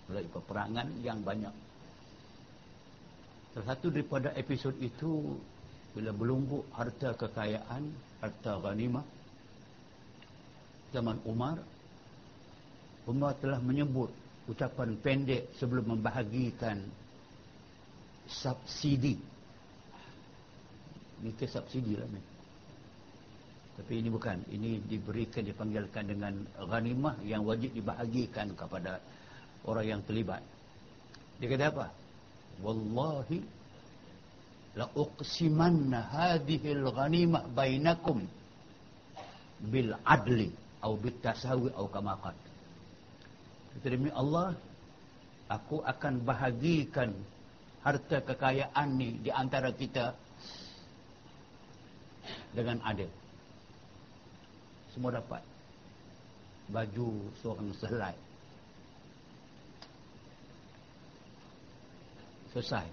[0.07, 1.51] melalui peperangan yang banyak.
[3.53, 5.35] Salah satu daripada episod itu
[5.93, 7.91] bila belunggu harta kekayaan
[8.23, 9.05] harta ghanimah
[10.95, 11.59] zaman Umar
[13.03, 14.15] Umar telah menyebut
[14.47, 16.79] ucapan pendek sebelum membahagikan
[18.31, 19.19] subsidi.
[21.23, 22.32] Ini subsidi lah ni
[23.73, 24.37] tapi ini bukan.
[24.53, 29.01] Ini diberikan dipanggilkan dengan ghanimah yang wajib dibahagikan kepada
[29.65, 30.45] orang yang terlibat.
[31.41, 31.87] Dia kata apa?
[32.61, 33.41] Wallahi
[34.77, 38.25] la uqsimanna hadhihi al-ghanimah bainakum
[39.69, 42.37] bil adli atau bil tasawi atau kama qad
[43.85, 44.57] demi Allah
[45.47, 47.13] aku akan bahagikan
[47.85, 50.17] harta kekayaan ni di antara kita
[52.57, 53.11] dengan adil
[54.93, 55.43] semua dapat.
[56.71, 57.09] Baju
[57.43, 58.15] seorang selai.
[62.53, 62.87] Selesai.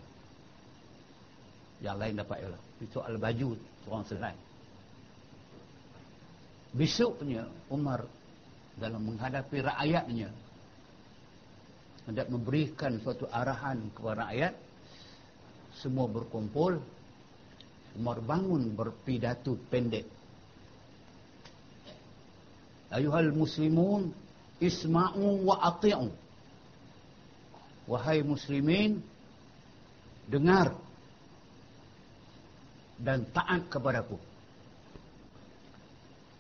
[1.80, 3.50] Yang lain dapat ialah soal baju
[3.84, 4.40] seorang selain
[6.74, 8.06] besoknya Umar
[8.78, 10.30] dalam menghadapi rakyatnya
[12.06, 14.54] hendak memberikan suatu arahan kepada rakyat
[15.78, 16.82] semua berkumpul.
[17.98, 20.06] Umar bangun berpidato pendek
[22.94, 24.14] ayuhal muslimun
[24.60, 26.10] isma'u wa ati'u.
[27.90, 29.02] Wahai muslimin
[30.30, 30.78] dengar
[33.02, 34.20] dan taat kepadaku.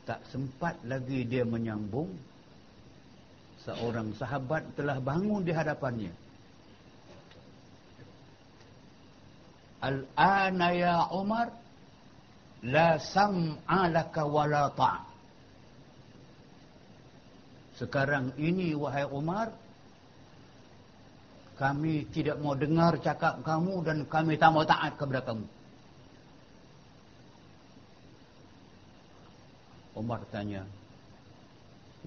[0.06, 2.14] Tak sempat lagi dia menyambung.
[3.66, 6.14] Seorang sahabat telah bangun di hadapannya.
[9.80, 11.56] Al-ana ya umar
[12.62, 15.09] la sam'a laka wala ta'
[17.80, 19.56] sekarang ini wahai umar
[21.56, 25.48] kami tidak mau dengar cakap kamu dan kami tak mau taat kepada kamu.
[30.00, 30.64] Umar tanya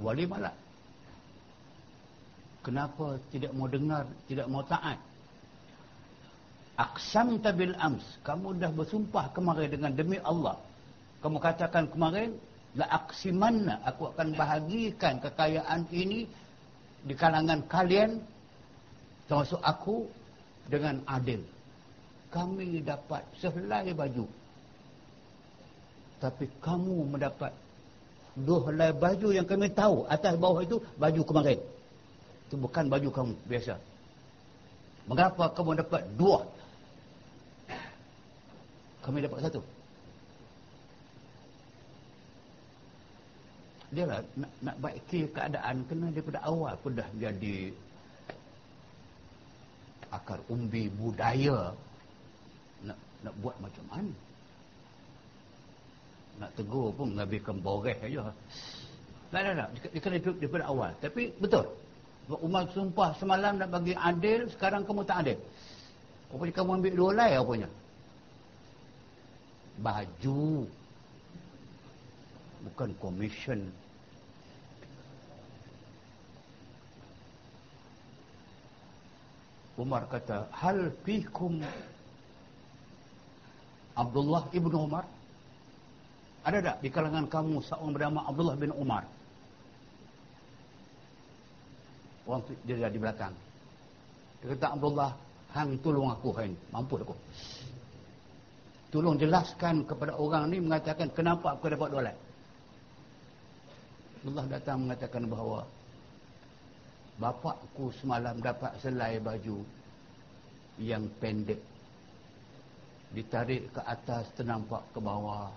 [0.00, 0.56] Wali malak
[2.64, 4.96] Kenapa tidak mau dengar Tidak mau taat?
[6.80, 10.56] Aksam tabil ams Kamu dah bersumpah kemarin dengan demi Allah.
[11.20, 12.32] Kamu katakan kemarin
[12.76, 16.24] La aksimanna Aku akan bahagikan kekayaan ini
[17.04, 18.20] Di kalangan kalian
[19.28, 20.08] Termasuk aku
[20.68, 21.42] Dengan adil.
[22.32, 24.24] Kami dapat sehelai baju.
[26.16, 27.52] Tapi kamu mendapat
[28.32, 31.60] dua helai baju yang kami tahu atas bawah itu baju kemarin.
[32.48, 33.74] Itu bukan baju kamu biasa.
[35.04, 36.46] Mengapa kamu dapat dua?
[39.02, 39.60] Kami dapat satu
[43.92, 47.70] dia lah nak, nak baiki keadaan kena daripada awal pun dah jadi
[50.12, 51.76] akar umbi budaya
[52.84, 54.12] nak nak buat macam mana
[56.40, 58.32] nak tegur pun menghabiskan boreh aja.
[59.32, 59.68] Tak, tak, tak.
[59.92, 60.90] Dia kena duduk daripada awal.
[61.00, 61.64] Tapi betul.
[62.40, 65.38] Umar sumpah semalam nak bagi adil, sekarang kamu tak adil.
[66.32, 67.68] Rupanya kamu ambil dua lai rupanya.
[69.80, 70.64] Baju.
[72.62, 73.60] Bukan komisen.
[79.80, 81.64] Umar kata, hal fikum
[83.96, 85.04] Abdullah ibnu Umar
[86.42, 89.06] ada tak di kalangan kamu seorang bernama Abdullah bin Umar?
[92.26, 93.34] Orang dia di belakang.
[94.42, 95.10] Dia kata Abdullah,
[95.54, 97.14] hang tolong aku hang, mampu aku.
[98.90, 102.16] Tolong jelaskan kepada orang ni mengatakan kenapa aku dapat dolat.
[104.20, 105.64] Abdullah datang mengatakan bahawa
[107.22, 109.62] bapakku semalam dapat selai baju
[110.82, 111.62] yang pendek.
[113.14, 115.54] Ditarik ke atas ternampak ke bawah.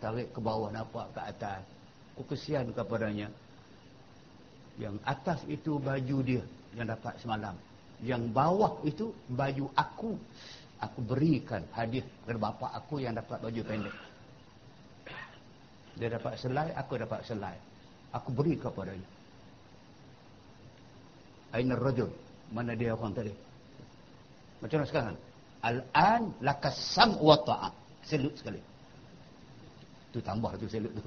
[0.00, 1.60] Tarik ke bawah nampak ke atas.
[2.16, 3.28] Aku kesian kepadanya.
[4.80, 7.52] Yang atas itu baju dia yang dapat semalam.
[8.00, 10.16] Yang bawah itu baju aku.
[10.82, 13.96] Aku berikan hadiah kepada bapa aku yang dapat baju pendek.
[15.92, 17.54] Dia dapat selai, aku dapat selai.
[18.10, 19.21] Aku beri kepadanya.
[21.52, 22.08] Aina rajul?
[22.52, 23.32] Mana dia orang tadi?
[24.64, 25.16] Macam mana sekarang?
[25.62, 27.72] Al-an lakas sam wa ta'at.
[28.02, 28.60] Selut sekali.
[30.12, 31.04] Tu tambah tu selut tu.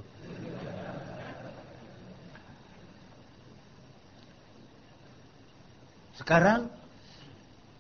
[6.15, 6.71] Sekarang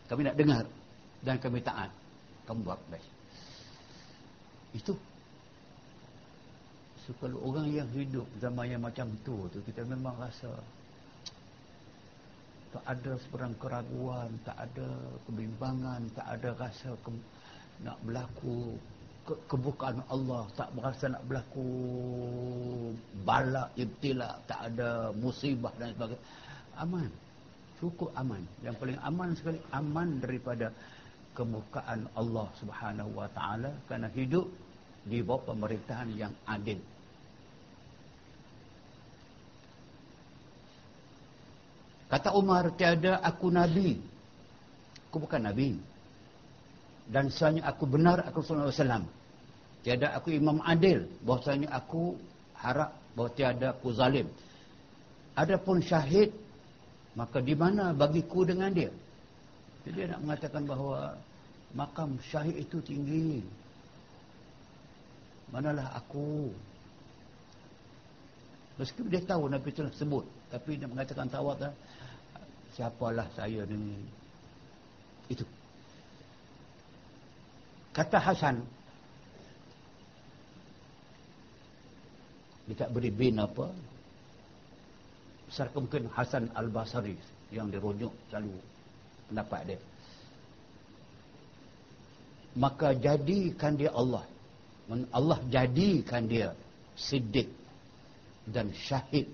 [0.05, 0.63] kami nak dengar
[1.23, 1.89] dan kami taat.
[2.45, 3.05] Kamu buat baik.
[4.77, 4.93] Itu.
[7.05, 10.49] So, kalau orang yang hidup zaman yang macam tu, tu kita memang rasa
[12.75, 14.87] tak ada seberang keraguan, tak ada
[15.23, 17.09] kebimbangan, tak ada rasa ke,
[17.87, 18.75] nak berlaku
[19.23, 21.67] ke, kebukaan Allah, tak berasa nak berlaku
[23.23, 26.23] bala, ibtila, tak ada musibah dan sebagainya.
[26.75, 27.07] Aman
[27.79, 28.41] cukup aman.
[28.63, 30.71] Yang paling aman sekali aman daripada
[31.35, 34.47] kemukaan Allah Subhanahu wa taala kerana hidup
[35.05, 36.79] di bawah pemerintahan yang adil.
[42.15, 43.99] Kata Umar, tiada aku nabi.
[45.11, 45.75] Aku bukan nabi.
[47.11, 48.39] Dan sebenarnya aku benar aku
[48.71, 49.03] alaihi wasallam.
[49.83, 52.15] Tiada aku imam adil, bahwasanya aku
[52.55, 54.31] harap bahawa tiada aku zalim.
[55.35, 56.31] Adapun syahid
[57.15, 58.91] maka di mana bagiku dengan dia
[59.87, 61.15] jadi dia nak mengatakan bahawa
[61.71, 63.39] makam syahid itu tinggi
[65.49, 66.51] manalah aku
[68.75, 71.71] meskipun dia tahu Nabi telah sebut tapi dia mengatakan tawad
[72.75, 73.97] siapalah saya ni
[75.31, 75.47] itu
[77.95, 78.61] kata Hasan
[82.67, 83.71] dia tak beri bin apa
[85.55, 87.15] Serta mungkin Hasan Al-Basari
[87.53, 88.59] yang dirujuk selalu
[89.29, 89.79] pendapat dia.
[92.59, 94.27] Maka jadikan dia Allah.
[95.15, 96.51] Allah jadikan dia
[96.99, 97.47] siddiq
[98.51, 99.31] dan syahid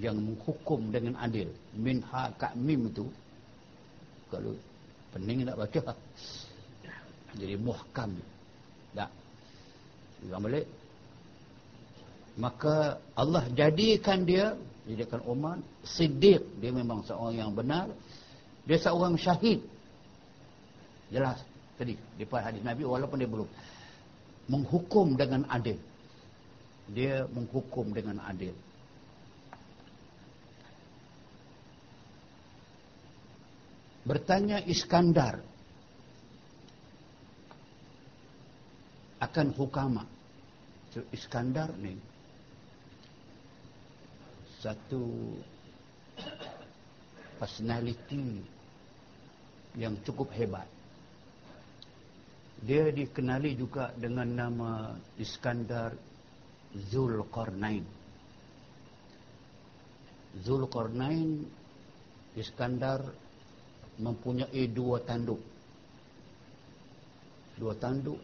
[0.00, 1.50] yang menghukum dengan adil.
[1.74, 3.06] Min ha mim tu
[4.30, 4.54] kalau
[5.14, 5.94] pening nak baca
[7.40, 8.10] jadi muhkam.
[8.94, 9.10] Tak.
[10.26, 10.66] Ulang balik.
[12.34, 17.88] Maka Allah jadikan dia jadikan Umar Siddiq dia memang seorang yang benar
[18.68, 19.64] dia seorang syahid
[21.08, 21.40] jelas
[21.80, 23.48] tadi di hadis Nabi walaupun dia belum
[24.52, 25.80] menghukum dengan adil
[26.92, 28.52] dia menghukum dengan adil
[34.04, 35.40] bertanya Iskandar
[39.24, 40.04] akan hukama
[41.10, 41.98] Iskandar ni
[44.62, 45.34] satu
[47.42, 48.46] personality
[49.74, 50.70] yang cukup hebat.
[52.62, 55.98] Dia dikenali juga dengan nama Iskandar
[56.94, 57.82] Zulkarnain.
[60.46, 61.42] Zulkarnain
[62.38, 63.02] Iskandar
[63.98, 65.38] mempunyai dua tanduk.
[67.54, 68.18] Dua tanduk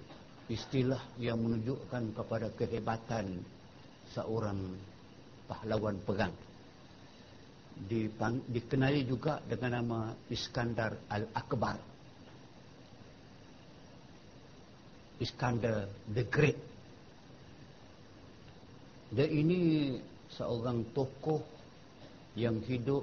[0.51, 3.39] istilah yang menunjukkan kepada kehebatan
[4.11, 4.59] seorang
[5.47, 6.35] pahlawan perang.
[7.81, 11.79] Dipang, dikenali juga dengan nama Iskandar Al-Akbar.
[15.23, 16.59] Iskandar the Great.
[19.11, 19.95] Dia ini
[20.35, 21.43] seorang tokoh
[22.39, 23.03] yang hidup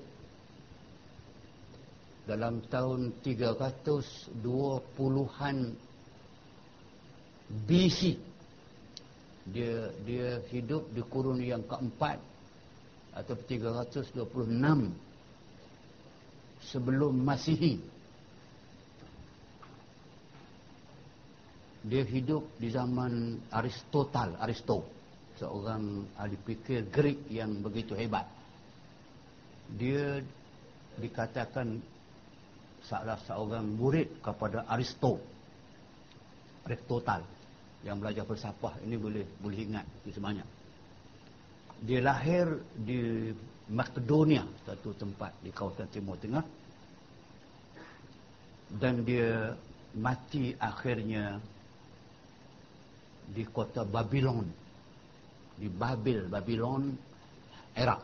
[2.28, 5.58] dalam tahun 320-an
[7.64, 8.20] BC
[9.48, 12.20] dia dia hidup di kurun yang keempat
[13.16, 14.28] atau 326
[16.68, 17.80] sebelum Masihi.
[21.88, 24.84] Dia hidup di zaman Aristotle, Aristo,
[25.40, 28.28] seorang ahli fikir Greek yang begitu hebat.
[29.80, 30.20] Dia
[31.00, 31.80] dikatakan
[32.88, 35.20] salah seorang murid kepada Aristo.
[36.68, 37.24] Aristotle
[37.84, 40.44] yang belajar bersapah ini boleh boleh ingat semuanya
[41.84, 43.30] dia lahir di
[43.68, 46.40] Makedonia satu tempat di kawasan timur tengah.
[48.72, 49.52] Dan dia
[50.00, 51.40] mati akhirnya
[53.28, 54.48] di kota Babylon
[55.60, 56.96] di Babil Babylon
[57.76, 58.02] Iraq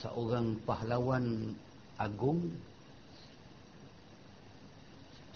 [0.00, 1.52] seorang pahlawan
[2.00, 2.48] agung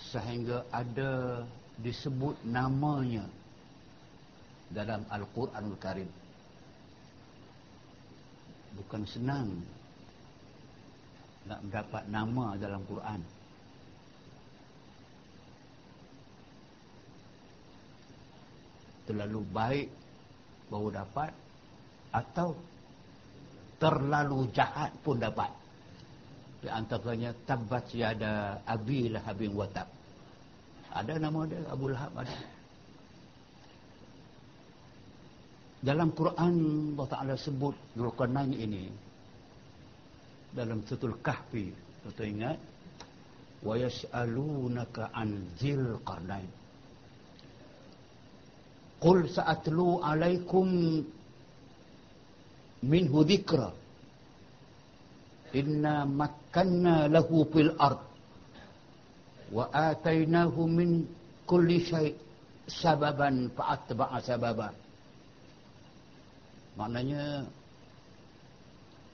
[0.01, 1.45] sehingga ada
[1.85, 3.29] disebut namanya
[4.73, 6.11] dalam Al-Quranul Karim.
[8.75, 9.63] Bukan senang
[11.45, 13.21] nak mendapat nama dalam Quran.
[19.05, 19.89] terlalu baik
[20.73, 21.31] baru dapat
[22.09, 22.57] atau
[23.85, 25.53] terlalu jahat pun dapat.
[26.65, 29.85] Di antaranya tabat yada abi lahabin watab.
[30.89, 32.33] Ada nama dia Abu Lahab ada.
[35.85, 36.55] Dalam Quran
[36.97, 38.89] Allah Ta'ala sebut Zulkarnain ini.
[40.57, 41.69] Dalam sutul kahfi
[42.09, 42.57] kita ingat?
[43.61, 46.49] Wa yas'alunaka an zil qarnain.
[48.97, 51.05] Qul sa'atlu alaikum
[52.85, 53.73] minhu dhikra.
[55.55, 58.03] Inna makkanna lahu fil ard.
[59.55, 61.07] Wa atainahu min
[61.47, 62.17] kulli syai'
[62.67, 64.75] sababan fa'atba'a sababan.
[66.75, 67.47] Maknanya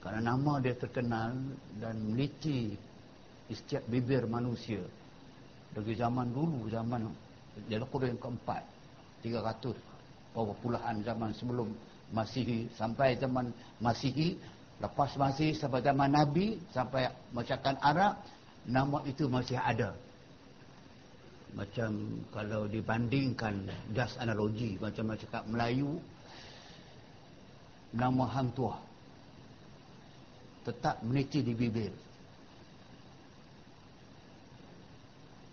[0.00, 1.36] kerana nama dia terkenal
[1.76, 2.72] dan meliti
[3.52, 4.80] setiap bibir manusia.
[5.76, 7.04] Dari zaman dulu zaman
[7.68, 8.64] dalam Quran keempat
[9.22, 9.76] 300
[10.32, 11.68] beberapa puluhan zaman sebelum
[12.10, 14.34] Masihi sampai zaman Masihi
[14.82, 18.18] lepas Masihi sampai zaman Nabi sampai masyarakat Arab
[18.66, 19.94] nama itu masih ada.
[21.54, 25.98] Macam kalau dibandingkan jas analogi macam masyarakat Melayu
[27.90, 28.78] nama hang tuah
[30.62, 31.90] tetap meniti di bibir.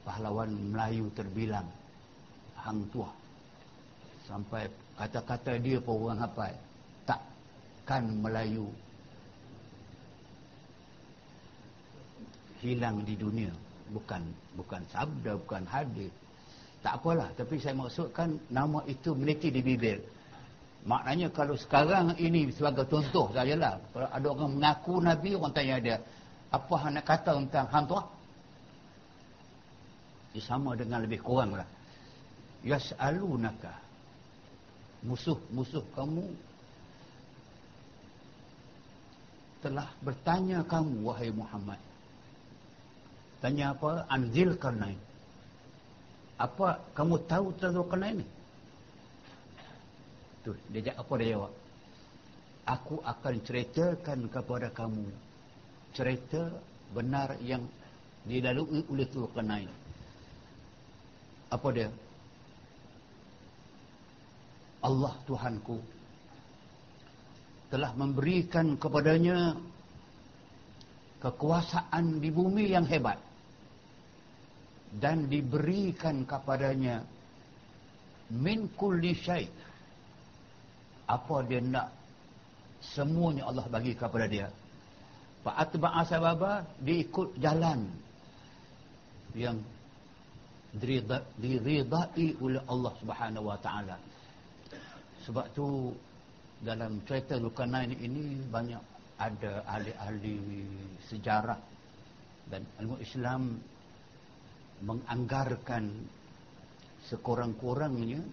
[0.06, 1.68] Pahlawan Melayu terbilang
[2.56, 3.12] hang tuah
[4.24, 6.54] sampai kata-kata dia pun orang hafal
[7.06, 8.68] takkan Melayu
[12.60, 13.54] hilang di dunia
[13.94, 14.26] bukan
[14.58, 16.12] bukan sabda bukan hadis
[16.82, 20.02] tak apalah tapi saya maksudkan nama itu meniti di bibir
[20.88, 23.76] Maknanya kalau sekarang ini sebagai contoh sajalah.
[23.92, 25.98] Kalau ada orang mengaku Nabi, orang tanya dia.
[26.48, 28.00] Apa nak kata tentang hantu?
[30.32, 31.68] Ia sama dengan lebih kurang lah.
[32.64, 33.87] Yas'alunaka.
[35.06, 36.26] Musuh-musuh kamu
[39.62, 41.80] telah bertanya kamu, wahai Muhammad.
[43.42, 44.06] Tanya apa?
[44.10, 44.98] Anzil karnain.
[46.38, 48.28] Apa kamu tahu tentang karnain ini?
[50.48, 51.52] tu dia apa dia jawab
[52.64, 55.12] aku akan ceritakan kepada kamu
[55.92, 56.48] cerita
[56.96, 57.68] benar yang
[58.24, 59.68] dilalui oleh Zulkarnain
[61.52, 61.92] apa dia
[64.88, 65.78] Allah Tuhanku
[67.68, 69.60] telah memberikan kepadanya
[71.20, 73.20] kekuasaan di bumi yang hebat
[74.96, 77.04] dan diberikan kepadanya
[78.32, 79.52] min kulli syai'
[81.08, 81.92] apa dia nak
[82.80, 84.48] semuanya Allah bagi kepada dia.
[85.44, 87.88] Fa'atba'a sababa dia ikut jalan
[89.36, 89.60] yang
[90.76, 93.96] diridai oleh Allah Subhanahu wa taala
[95.28, 95.92] sebab tu
[96.64, 98.80] dalam cerita Zulkarnain ini banyak
[99.20, 100.40] ada ahli-ahli
[101.12, 101.60] sejarah
[102.48, 103.60] dan ilmu Islam
[104.88, 105.92] menganggarkan
[107.12, 108.24] sekurang-kurangnya.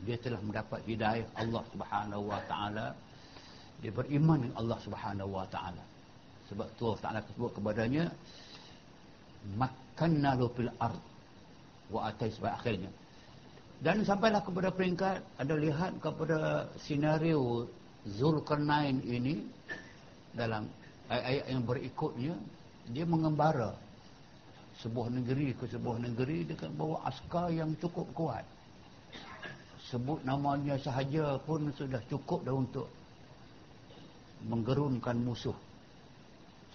[0.00, 2.86] Dia telah mendapat hidayah Allah Subhanahu wa taala.
[3.84, 5.84] Dia beriman dengan Allah Subhanahu wa taala.
[6.50, 8.10] Sebab tu Allah Taala sebut kepadanya
[9.54, 10.98] makanna lu fil ard
[11.94, 12.90] wa atai sampai akhirnya
[13.80, 17.64] dan sampailah kepada peringkat ada lihat kepada senario
[18.04, 19.40] Zulkarnain ini
[20.36, 20.68] dalam
[21.08, 22.34] ayat-ayat yang berikutnya
[22.92, 23.72] dia mengembara
[24.84, 28.44] sebuah negeri ke sebuah negeri dengan bawa askar yang cukup kuat.
[29.88, 32.88] Sebut namanya sahaja pun sudah cukup dah untuk
[34.44, 35.56] menggerunkan musuh.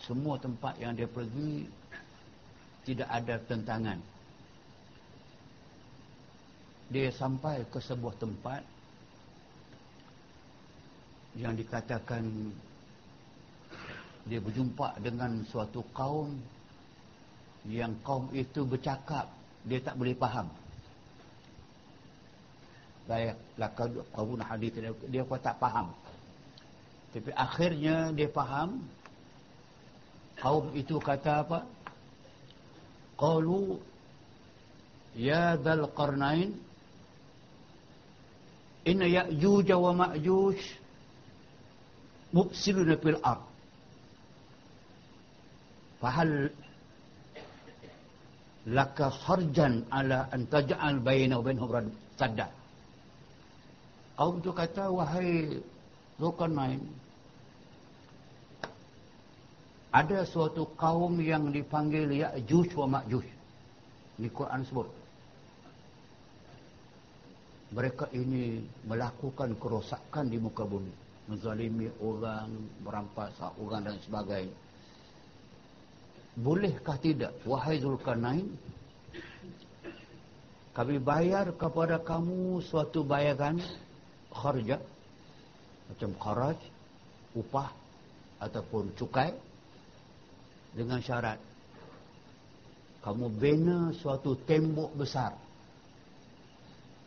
[0.01, 1.69] Semua tempat yang dia pergi
[2.85, 4.14] tidak ada tentangan
[6.89, 8.61] dia sampai ke sebuah tempat
[11.35, 12.23] yang dikatakan
[14.25, 16.33] dia berjumpa dengan suatu kaum
[17.65, 19.29] yang kaum itu bercakap
[19.65, 20.47] dia tak boleh faham.
[23.05, 25.93] Baik lakad qawun hadis dia, dia pun tak faham.
[27.13, 28.81] Tapi akhirnya dia faham
[30.41, 31.59] kaum itu kata apa?
[33.17, 33.77] Qalu
[35.15, 36.64] ya dal qarnain
[38.85, 40.59] inna ya'juj wa ma'juj
[42.33, 43.43] mufsiduna fil ard
[46.01, 46.33] fahal
[48.65, 51.81] laka sarjan ala an taj'al bainahu wa
[52.17, 52.47] sadda
[54.15, 55.59] Kaum tu kata, wahai
[56.15, 56.79] Zulkarnain,
[59.91, 63.27] ada suatu kaum yang dipanggil Ya'juj wa Ma'juj.
[64.19, 64.87] Ini Quran sebut.
[67.73, 70.93] Mereka ini melakukan kerosakan di muka bumi.
[71.25, 72.53] Menzalimi orang
[72.85, 74.53] merampas hak orang dan sebagainya.
[76.37, 78.45] Bolehkah tidak wahai Zulkarnain?
[80.75, 83.57] Kami bayar kepada kamu suatu bayaran
[84.29, 84.75] kharja
[85.87, 86.59] macam kharaj
[87.31, 87.71] upah
[88.43, 89.31] ataupun cukai
[90.75, 91.39] dengan syarat.
[92.99, 95.44] Kamu bina suatu tembok besar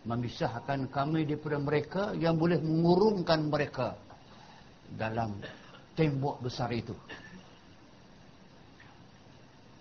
[0.06, 3.98] memisahkan kami daripada mereka yang boleh mengurungkan mereka
[4.94, 5.34] dalam
[5.98, 6.94] tembok besar itu.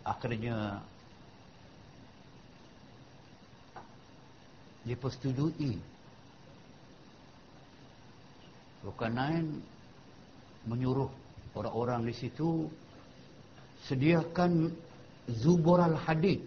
[0.08, 0.80] Akhirnya
[4.88, 5.98] dipersetujui
[8.88, 9.60] Rukanain
[10.64, 11.12] menyuruh
[11.60, 12.72] orang-orang di situ
[13.84, 14.72] sediakan
[15.28, 16.40] zubur al-hadid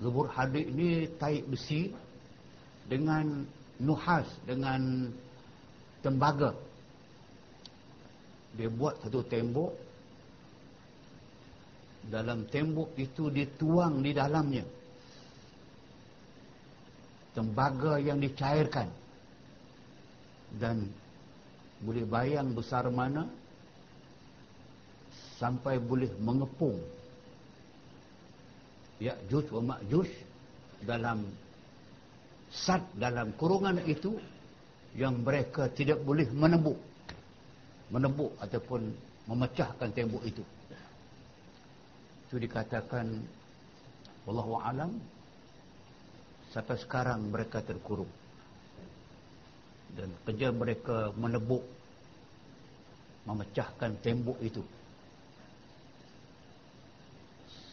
[0.00, 1.92] zubur hadid ini taik besi
[2.84, 3.44] dengan
[3.80, 5.10] nuhas dengan
[6.04, 6.52] tembaga.
[8.56, 9.72] Dia buat satu tembok.
[12.06, 14.62] Dalam tembok itu dituang di dalamnya.
[17.34, 18.88] Tembaga yang dicairkan.
[20.56, 20.88] Dan
[21.82, 23.28] boleh bayang besar mana?
[25.36, 26.80] Sampai boleh mengepung
[28.96, 30.08] Ya'juj wa Ma'juj
[30.84, 31.28] dalam
[32.48, 34.16] sad dalam kurungan itu
[34.96, 36.80] yang mereka tidak boleh menembuk
[37.92, 38.90] menembuk ataupun
[39.28, 40.42] memecahkan tembok itu.
[42.26, 43.06] Itu dikatakan
[44.26, 44.90] wallahu alam
[46.50, 48.10] sampai sekarang mereka terkurung.
[49.94, 51.62] Dan kerja mereka menebuk
[53.26, 54.62] memecahkan tembok itu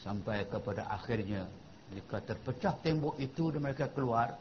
[0.04, 1.48] sampai kepada akhirnya
[1.96, 4.36] jika terpecah tembok itu dan mereka keluar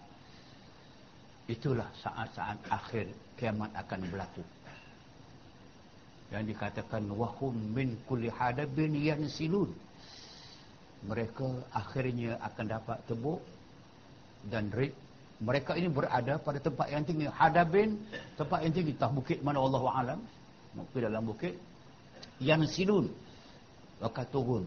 [1.47, 3.07] itulah saat-saat akhir
[3.39, 4.45] kiamat akan berlaku.
[6.35, 9.71] Yang dikatakan wahum min kulli hadabin yansilun.
[11.03, 13.43] Mereka akhirnya akan dapat tebuk
[14.47, 14.95] dan rik
[15.43, 17.27] mereka ini berada pada tempat yang tinggi.
[17.27, 17.99] Hadabin
[18.39, 20.21] tempat yang tinggi tak bukit mana Allah alam?
[20.79, 21.59] Mungkin dalam bukit.
[22.39, 23.07] Yang silun
[24.31, 24.67] turun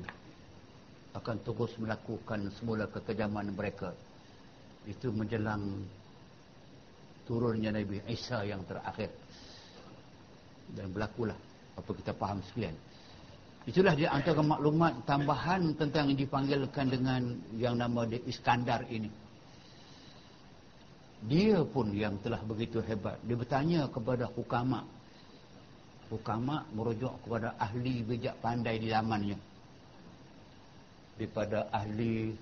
[1.15, 3.95] akan terus melakukan semula kekejaman mereka.
[4.83, 5.87] Itu menjelang
[7.23, 9.09] turunnya Nabi Isa yang terakhir.
[10.75, 11.37] Dan berlakulah.
[11.75, 12.75] Apa kita faham sekalian.
[13.65, 17.21] Itulah di antara maklumat tambahan tentang yang dipanggilkan dengan
[17.57, 19.09] yang nama dia Iskandar ini.
[21.25, 23.17] Dia pun yang telah begitu hebat.
[23.25, 24.85] Dia bertanya kepada hukama
[26.05, 29.54] hukama merujuk kepada ahli bijak pandai di zamannya
[31.15, 32.35] daripada ahli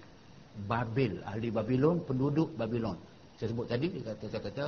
[0.54, 2.94] Babil, ahli Babylon, penduduk Babylon.
[3.42, 4.68] Saya sebut tadi, dia kata, saya kata,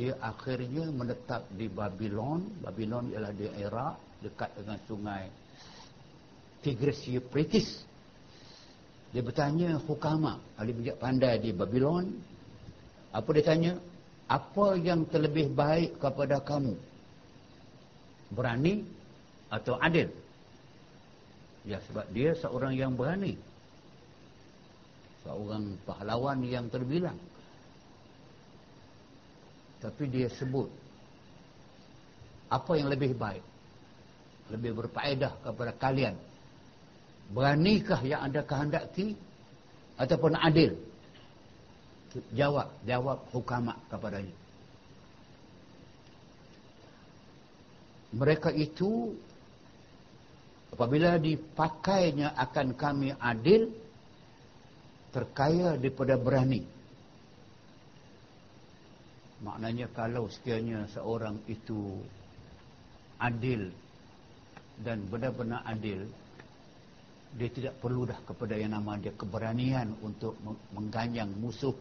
[0.00, 2.40] dia akhirnya menetap di Babylon.
[2.64, 5.28] Babylon ialah di Iraq, dekat dengan sungai
[6.64, 7.84] Tigris Euphrates.
[9.12, 12.08] Dia bertanya hukama, ahli bijak pandai di Babylon.
[13.12, 13.72] Apa dia tanya?
[14.24, 16.74] Apa yang terlebih baik kepada kamu?
[18.32, 18.88] Berani
[19.52, 20.08] atau adil?
[21.64, 23.40] Ya sebab dia seorang yang berani.
[25.24, 27.16] Seorang pahlawan yang terbilang.
[29.80, 30.68] Tapi dia sebut
[32.52, 33.44] apa yang lebih baik.
[34.52, 36.16] Lebih berfaedah kepada kalian.
[37.32, 39.16] Beranikah yang anda kehendaki
[39.96, 40.76] ataupun adil?
[42.36, 44.36] Jawab, jawab hukamat kepadanya.
[48.14, 49.16] Mereka itu
[50.74, 53.70] apabila dipakainya akan kami adil
[55.14, 56.66] terkaya daripada berani.
[59.46, 62.02] Maknanya kalau sekiranya seorang itu
[63.22, 63.70] adil
[64.82, 66.10] dan benar-benar adil
[67.38, 70.34] dia tidak perlu dah kepada yang nama dia keberanian untuk
[70.74, 71.74] mengganyang musuh.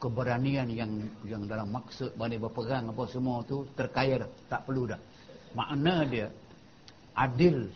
[0.00, 0.92] Keberanian yang
[1.28, 5.00] yang dalam maksud bani berperang apa semua tu terkaya dah tak perlu dah.
[5.52, 6.28] Makna dia
[7.20, 7.68] adil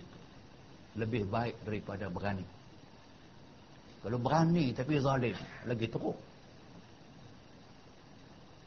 [0.96, 2.46] lebih baik daripada berani.
[4.00, 5.36] Kalau berani tapi zalim,
[5.68, 6.16] lagi teruk.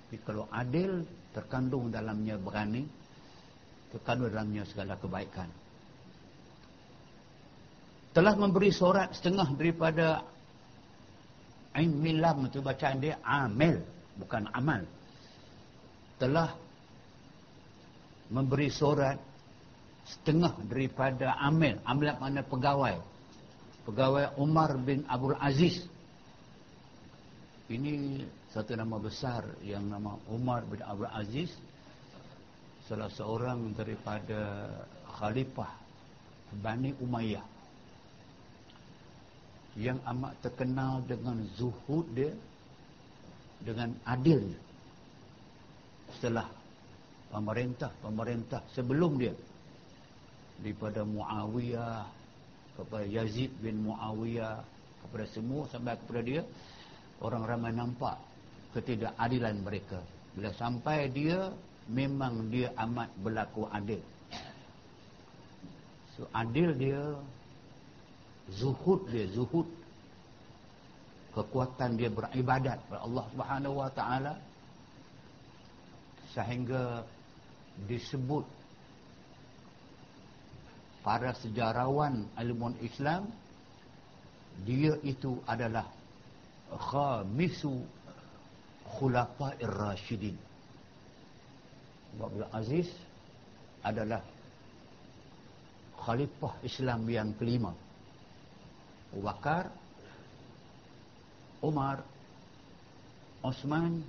[0.07, 1.03] Tapi kalau adil,
[1.35, 2.87] terkandung dalamnya berani,
[3.91, 5.49] terkandung dalamnya segala kebaikan.
[8.15, 10.25] Telah memberi surat setengah daripada
[11.77, 13.77] Ain Milam itu bacaan dia Amel,
[14.17, 14.81] bukan Amal.
[16.17, 16.49] Telah
[18.33, 19.26] memberi surat
[20.07, 22.95] setengah daripada amil amil mana pegawai.
[23.83, 25.83] Pegawai Umar bin Abdul Aziz.
[27.67, 28.23] Ini
[28.55, 31.51] satu nama besar yang nama Umar bin Abdul Aziz
[32.87, 34.71] salah seorang daripada
[35.19, 35.71] khalifah
[36.63, 37.43] Bani Umayyah.
[39.77, 42.31] Yang amat terkenal dengan zuhud dia
[43.61, 44.41] dengan adil
[46.17, 46.47] setelah
[47.29, 49.35] pemerintah-pemerintah sebelum dia
[50.61, 52.05] daripada Muawiyah
[52.77, 54.61] kepada Yazid bin Muawiyah
[55.05, 56.41] kepada semua sampai kepada dia
[57.21, 58.17] orang ramai nampak
[58.73, 59.99] ketidakadilan mereka.
[60.37, 61.49] Bila sampai dia
[61.89, 64.01] memang dia amat berlaku adil.
[66.13, 67.01] So adil dia
[68.53, 69.65] zuhud dia zuhud.
[71.33, 74.33] Kekuatan dia beribadat kepada Allah Subhanahu wa taala.
[76.33, 77.05] Sehingga
[77.85, 78.45] disebut
[81.07, 83.31] para sejarawan ilmuwan Islam
[84.67, 85.87] dia itu adalah
[86.67, 87.79] khamisu
[88.99, 90.35] khulafa'ir rasyidin
[92.19, 92.91] Abdul Aziz
[93.87, 94.19] adalah
[96.01, 97.71] khalifah Islam yang kelima.
[99.13, 99.69] Abu Bakar,
[101.61, 102.01] Umar,
[103.45, 104.01] Osman,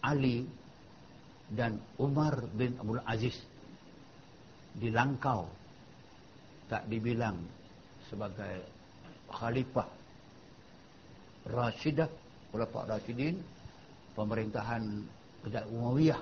[0.00, 0.48] Ali
[1.52, 3.36] dan Umar bin Abdul Aziz
[4.80, 5.44] dilangkau
[6.68, 7.36] tak dibilang
[8.08, 8.64] sebagai
[9.28, 9.88] khalifah
[11.44, 12.08] Rashidah,
[12.48, 13.36] Khulafah Rashidin,
[14.16, 15.04] pemerintahan
[15.44, 16.20] Kerajaan Umayyah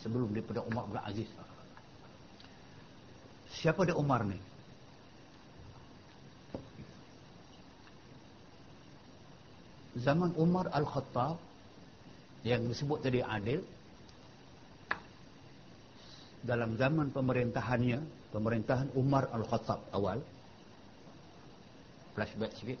[0.00, 1.28] sebelum daripada Umar bin Aziz.
[3.52, 4.40] Siapa dia Umar ni?
[9.98, 11.36] Zaman Umar Al-Khattab
[12.46, 13.60] yang disebut tadi adil
[16.42, 20.22] dalam zaman pemerintahannya, pemerintahan Umar Al-Khattab awal.
[22.14, 22.80] Flashback sikit.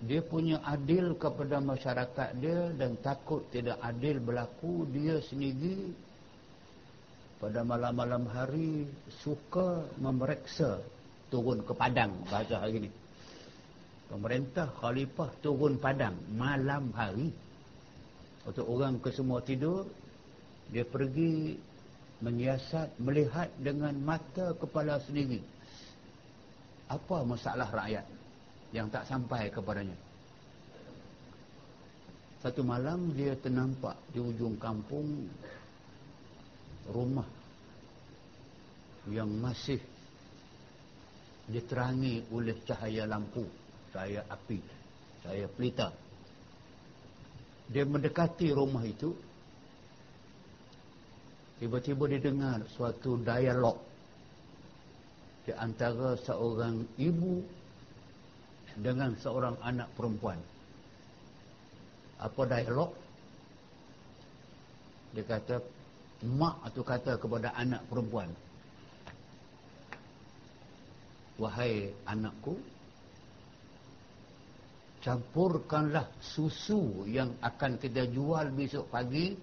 [0.00, 5.92] Dia punya adil kepada masyarakat dia dan takut tidak adil berlaku dia sendiri
[7.36, 8.88] pada malam-malam hari
[9.20, 10.80] suka memeriksa
[11.28, 12.90] turun ke padang bahasa hari ini.
[14.08, 17.28] Pemerintah khalifah turun padang malam hari.
[18.48, 19.84] Untuk orang ke semua tidur
[20.70, 21.58] dia pergi
[22.20, 25.42] menyiasat melihat dengan mata kepala sendiri
[26.90, 28.06] apa masalah rakyat
[28.74, 29.94] yang tak sampai kepadanya.
[32.42, 35.28] Satu malam dia ternampak di ujung kampung
[36.88, 37.28] rumah
[39.06, 39.78] yang masih
[41.46, 43.44] diterangi oleh cahaya lampu,
[43.92, 44.58] cahaya api,
[45.22, 45.88] cahaya pelita.
[47.70, 49.14] Dia mendekati rumah itu.
[51.60, 53.76] Tiba-tiba dia dengar suatu dialog
[55.44, 57.44] di antara seorang ibu
[58.80, 60.40] dengan seorang anak perempuan.
[62.16, 62.96] Apa dialog?
[65.12, 65.60] Dia kata,
[66.32, 68.32] mak itu kata kepada anak perempuan.
[71.36, 72.56] Wahai anakku,
[75.04, 79.36] campurkanlah susu yang akan kita jual besok pagi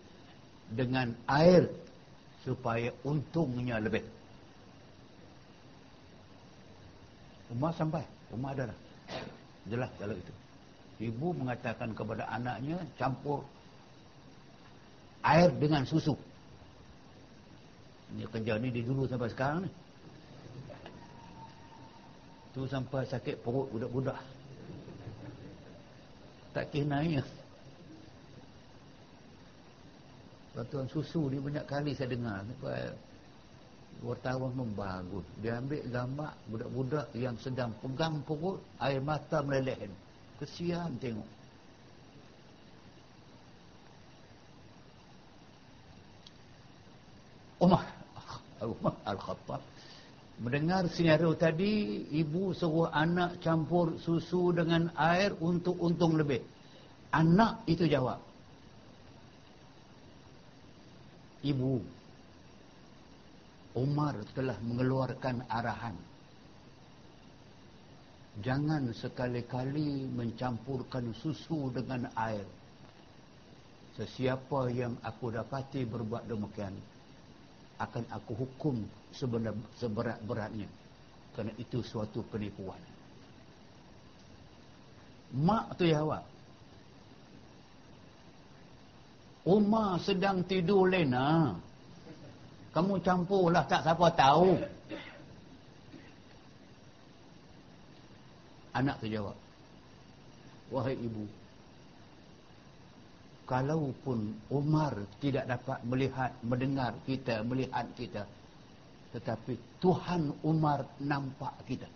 [0.73, 1.69] dengan air
[2.47, 3.99] supaya untungnya lebih.
[7.51, 8.07] Umar sampai.
[8.31, 8.79] Umar ada dah.
[9.67, 10.33] Jelas kalau itu.
[11.11, 13.43] Ibu mengatakan kepada anaknya campur
[15.27, 16.15] air dengan susu.
[18.15, 19.71] Ini kerja ni di dulu sampai sekarang ni.
[22.55, 24.17] Tu sampai sakit perut budak-budak.
[26.55, 27.21] Tak kenanya.
[30.57, 32.41] Batuan susu ni banyak kali saya dengar.
[34.01, 35.21] Wartawan membagus.
[35.37, 39.85] Dia ambil gambar budak-budak yang sedang pegang perut, air mata meleleh.
[40.41, 41.29] Kesian tengok.
[47.57, 47.85] Umar,
[48.61, 49.61] Umar Al-Khattab
[50.37, 56.41] mendengar senario tadi, ibu suruh anak campur susu dengan air untuk untung lebih.
[57.09, 58.26] Anak itu jawab.
[61.47, 61.79] Ibu,
[63.79, 65.95] Umar telah mengeluarkan arahan.
[68.43, 72.43] Jangan sekali-kali mencampurkan susu dengan air.
[73.95, 76.75] Sesiapa yang aku dapati berbuat demikian
[77.81, 78.85] akan aku hukum
[79.79, 80.69] seberat-beratnya.
[81.33, 82.81] Kerana itu suatu penipuan.
[85.33, 86.36] Mak tu jawab
[89.47, 91.55] Umar sedang tidur lena
[92.77, 94.53] kamu campurlah tak siapa tahu.
[98.77, 99.33] Anak terjawab.
[100.69, 101.25] Wahai ibu.
[103.49, 108.29] Kalaupun Umar tidak dapat melihat, mendengar kita, melihat kita.
[109.17, 111.89] Tetapi Tuhan Umar nampak kita.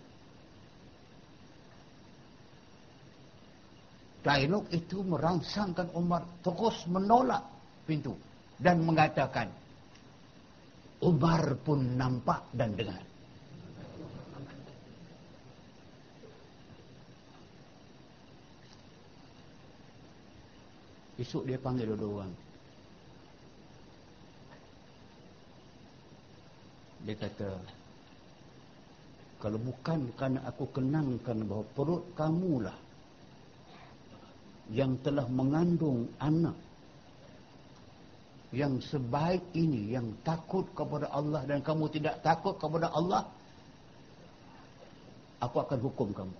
[4.21, 7.41] Dialog itu merangsangkan Umar terus menolak
[7.89, 8.13] pintu.
[8.61, 9.49] Dan mengatakan,
[11.01, 13.01] Umar pun nampak dan dengar.
[21.17, 22.33] Esok dia panggil dua-dua orang.
[27.01, 27.49] Dia kata,
[29.41, 32.77] kalau bukan kerana aku kenangkan bahawa perut kamulah
[34.71, 36.55] yang telah mengandung anak
[38.51, 43.23] yang sebaik ini, yang takut kepada Allah dan kamu tidak takut kepada Allah,
[45.39, 46.37] aku akan hukum kamu.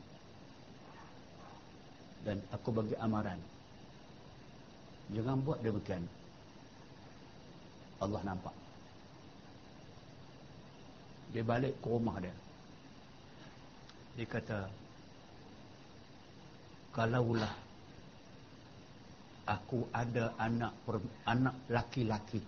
[2.22, 3.40] Dan aku bagi amaran.
[5.16, 6.04] Jangan buat demikian.
[8.04, 8.54] Allah nampak.
[11.32, 12.36] Dia balik ke rumah dia.
[14.20, 14.60] Dia kata,
[16.92, 17.56] kalaulah
[19.52, 20.72] aku ada anak
[21.28, 22.40] anak laki-laki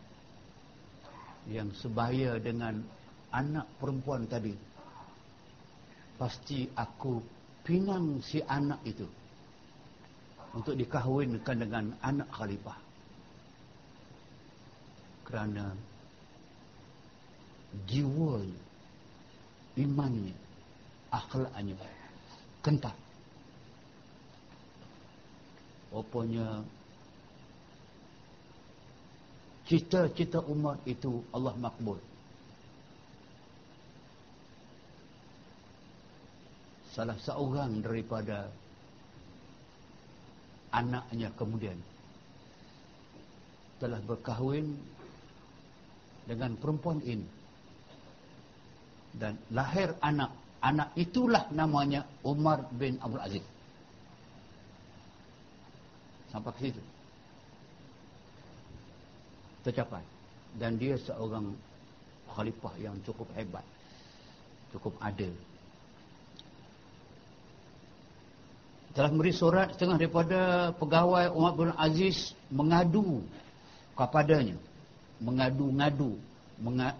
[1.51, 2.79] yang sebaya dengan
[3.35, 4.55] anak perempuan tadi,
[6.15, 7.19] pasti aku
[7.67, 9.03] pinang si anak itu
[10.55, 12.79] untuk dikahwinkan dengan anak khalifah.
[15.27, 15.73] Kerana
[17.89, 18.37] jiwa
[19.75, 20.35] imannya
[21.09, 21.75] akhlaknya
[22.61, 22.95] kental.
[25.93, 26.61] Rupanya
[29.67, 31.99] cita-cita umat itu Allah makbul.
[36.93, 38.53] Salah seorang daripada
[40.69, 41.77] anaknya kemudian
[43.81, 44.77] telah berkahwin
[46.29, 47.25] dengan perempuan ini.
[49.13, 50.33] Dan lahir anak.
[50.63, 53.45] Anak itulah namanya Umar bin Abdul Aziz.
[56.31, 56.92] Sampai ke situ
[59.63, 60.03] tercapai.
[60.53, 61.49] Dan dia seorang
[62.29, 63.65] khalifah yang cukup hebat
[64.73, 65.29] cukup adil.
[68.97, 73.21] Telah memberi surat setengah daripada pegawai Umar bin Aziz mengadu
[73.93, 74.57] kepadanya.
[75.21, 76.17] Mengadu-ngadu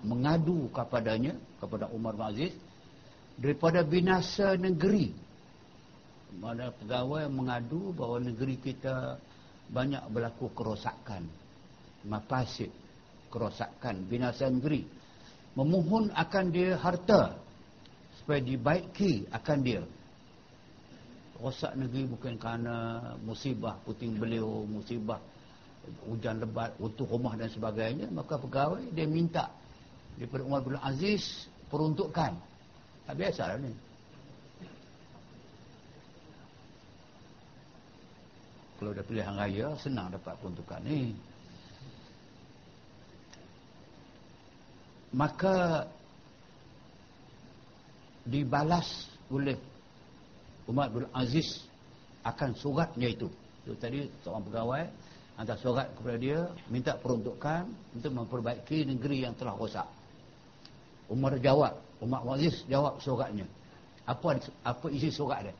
[0.01, 2.53] mengadu kepadanya kepada Umar bin Aziz
[3.37, 5.13] daripada binasa negeri.
[6.33, 9.21] Mana pegawai mengadu bahawa negeri kita
[9.69, 11.29] banyak berlaku kerosakan
[12.05, 12.69] mafasid
[13.33, 14.85] kerosakan binasa negeri
[15.57, 17.35] memohon akan dia harta
[18.21, 19.81] supaya dibaiki akan dia
[21.43, 22.75] rosak negeri bukan kerana
[23.27, 25.19] musibah puting beliau, musibah
[26.07, 29.51] hujan lebat, untuk rumah dan sebagainya, maka pegawai dia minta
[30.15, 32.39] daripada Umar bin Aziz peruntukan.
[33.03, 33.73] Tak biasa lah ni.
[38.79, 41.11] Kalau dah pilihan raya, senang dapat peruntukan ni.
[45.13, 45.85] Maka
[48.25, 49.55] dibalas oleh
[50.65, 51.63] Umar bin Aziz
[52.23, 53.29] akan suratnya itu.
[53.63, 54.83] Itu tadi seorang pegawai
[55.33, 56.39] hantar surat kepada dia
[56.69, 59.85] minta peruntukan untuk memperbaiki negeri yang telah rosak.
[61.11, 63.45] Umar jawab, Umar bin Aziz jawab suratnya.
[64.03, 65.55] Apa apa isi surat dia?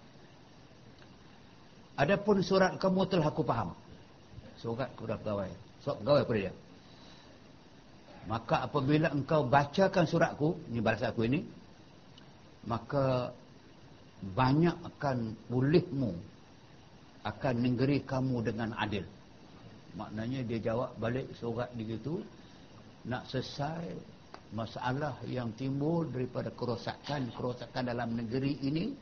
[1.94, 3.70] Adapun surat kamu telah aku faham.
[4.58, 5.52] Surat kepada pegawai.
[5.86, 6.54] Surat pegawai kepada dia.
[8.24, 11.44] Maka apabila engkau bacakan suratku, ini balas aku ini,
[12.64, 13.36] maka
[14.24, 16.16] banyak akan pulihmu
[17.28, 19.04] akan negeri kamu dengan adil.
[20.00, 22.24] Maknanya dia jawab balik surat dia itu
[23.04, 23.92] nak selesai
[24.56, 28.96] masalah yang timbul daripada kerosakan-kerosakan dalam negeri ini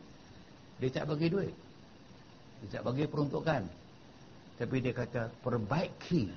[0.81, 1.53] dia tak bagi duit.
[2.65, 3.61] Dia tak bagi peruntukan.
[4.57, 6.29] Tapi dia kata perbaiki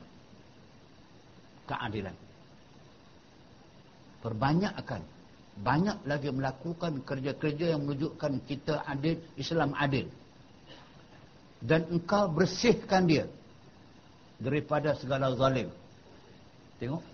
[1.68, 2.23] keadilan
[4.24, 5.04] perbanyakkan
[5.60, 10.10] banyak lagi melakukan kerja-kerja yang menunjukkan kita adil, Islam adil.
[11.62, 13.30] Dan engkau bersihkan dia
[14.42, 15.70] daripada segala zalim.
[16.82, 17.04] Tengok.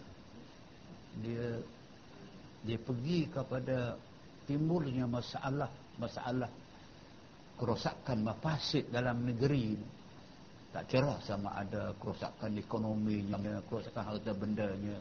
[1.21, 1.61] Dia
[2.65, 3.99] dia pergi kepada
[4.49, 5.69] timbulnya masalah
[6.01, 6.49] masalah
[7.61, 9.89] kerosakan mafasid dalam negeri ini.
[10.71, 14.97] Tak kira sama ada kerosakan ekonominya, kerosakan harta bendanya,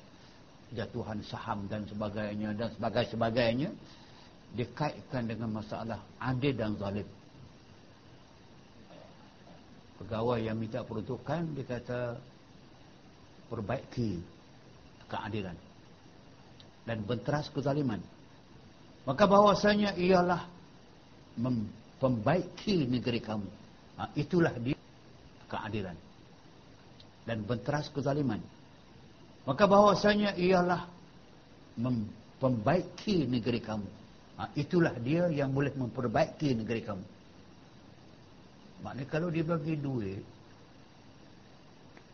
[0.73, 2.69] jatuhan saham dan sebagainya dan
[3.09, 3.69] sebagainya
[4.53, 7.07] dikaitkan dengan masalah adil dan zalim.
[10.01, 11.99] Pegawai yang minta peruntukan dia kata
[13.51, 14.21] perbaiki
[15.09, 15.57] keadilan
[16.85, 17.99] dan benteras kezaliman.
[19.03, 20.45] Maka bahawasanya ialah
[21.37, 23.49] memperbaiki negeri kamu.
[23.99, 24.77] Ha, itulah dia
[25.49, 25.97] keadilan
[27.27, 28.39] dan benteras kezaliman
[29.49, 30.85] maka bahawasanya ialah
[31.73, 33.89] memperbaiki negeri kamu.
[34.37, 37.05] Ha, itulah dia yang boleh memperbaiki negeri kamu.
[38.85, 40.21] Maknanya kalau dia bagi duit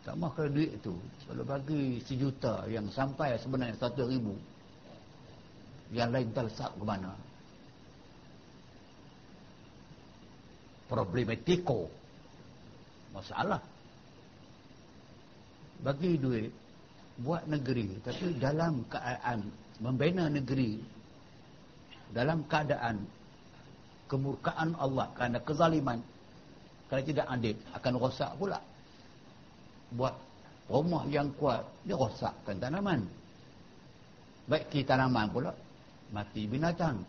[0.00, 0.96] tak mahu duit tu
[1.28, 4.38] kalau bagi sejuta yang sampai sebenarnya satu ribu
[5.92, 7.12] yang lain terlesak ke mana.
[10.88, 11.90] Problematiko.
[13.12, 13.60] Masalah.
[15.84, 16.65] Bagi duit
[17.20, 19.48] buat negeri tapi dalam keadaan
[19.80, 20.80] membina negeri
[22.12, 23.02] dalam keadaan
[24.06, 25.98] kemurkaan Allah kerana kezaliman
[26.86, 28.58] kalau tidak adil akan rosak pula.
[29.94, 30.14] Buat
[30.70, 33.02] rumah yang kuat dia rosakkan tanaman.
[34.46, 35.50] Baik ki tanaman pula
[36.14, 37.02] mati binatang.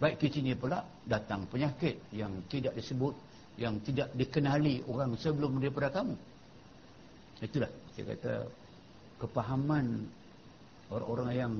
[0.00, 3.12] Baik ke sini pula datang penyakit yang tidak disebut
[3.60, 6.16] yang tidak dikenali orang sebelum daripada kamu.
[7.44, 8.32] Itulah saya kata
[9.18, 10.06] kepahaman
[10.90, 11.54] orang-orang yang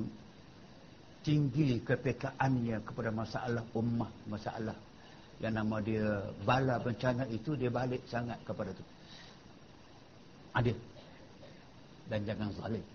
[1.25, 4.77] tinggi kepekaannya kepada masalah ummah, masalah
[5.41, 8.85] yang nama dia bala bencana itu dia balik sangat kepada itu.
[10.55, 10.77] Adil.
[12.07, 12.85] Dan jangan zalim.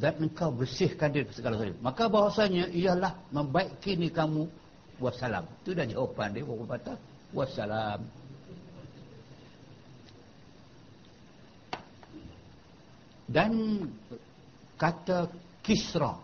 [0.00, 1.76] Dan engkau bersihkan diri segala zalim.
[1.82, 4.48] Maka bahasanya ialah membaiki ni kamu
[5.02, 5.44] wassalam.
[5.60, 6.46] Itu dah jawapan dia.
[7.36, 8.00] Wassalam.
[13.30, 13.86] Dan
[14.74, 15.30] kata
[15.62, 16.18] Kisra.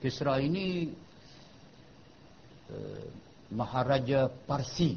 [0.00, 0.88] Kisra ini
[2.72, 3.06] uh,
[3.52, 4.96] Maharaja Parsi.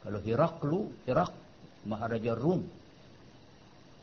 [0.00, 1.32] Kalau Heraklu Herak
[1.84, 2.64] Maharaja Rum.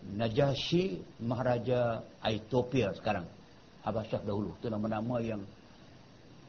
[0.08, 3.26] Najasyi Maharaja Ethiopia sekarang.
[3.82, 4.54] Habasyah dahulu.
[4.62, 5.42] Itu nama-nama yang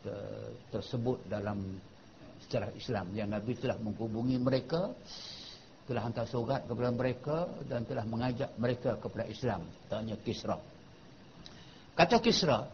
[0.04, 1.58] ter tersebut dalam
[2.44, 3.06] sejarah Islam.
[3.16, 4.92] Yang Nabi telah menghubungi mereka
[5.88, 10.60] telah hantar surat kepada mereka dan telah mengajak mereka kepada Islam tanya Kisra.
[11.96, 12.68] Kata Kisra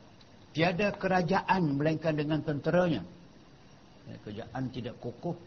[0.50, 3.06] tiada kerajaan melainkan dengan tenteranya.
[4.10, 5.38] Ya, kerajaan tidak kukuh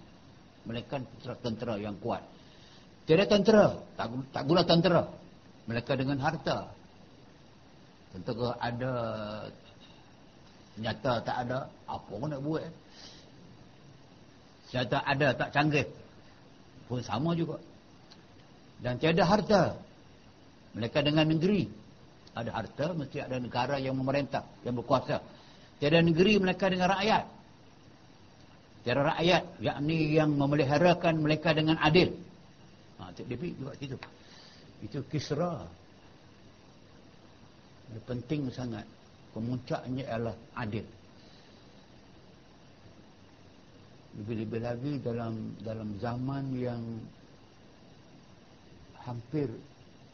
[0.63, 1.03] melainkan
[1.43, 2.23] tentera yang kuat.
[3.03, 5.03] Tiada tentera tak, tak guna tentera
[5.67, 6.71] melainkan dengan harta.
[8.15, 8.91] Tentera ada
[10.79, 12.63] nyata tak ada apa pun nak buat.
[14.71, 16.06] Nyata ada tak canggih
[16.87, 17.59] pun sama juga.
[18.81, 19.75] Dan tiada harta.
[20.73, 21.67] Mereka dengan negeri.
[22.37, 25.21] Ada harta mesti ada negara yang memerintah yang berkuasa.
[25.81, 27.23] Tiada negeri mereka dengan rakyat.
[28.85, 32.13] Tiada rakyat yakni yang memeliharakan mereka dengan adil.
[33.01, 33.95] Ha, dia juga itu
[34.85, 35.65] itu kisra.
[37.89, 38.85] Ini penting sangat.
[39.33, 40.85] Kemuncaknya adalah adil
[44.17, 46.81] lebih-lebih lagi dalam dalam zaman yang
[49.05, 49.47] hampir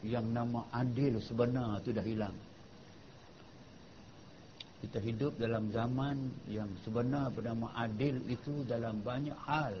[0.04, 2.36] yang nama adil sebenar itu dah hilang.
[4.84, 9.72] Kita hidup dalam zaman yang sebenar bernama adil itu dalam banyak hal.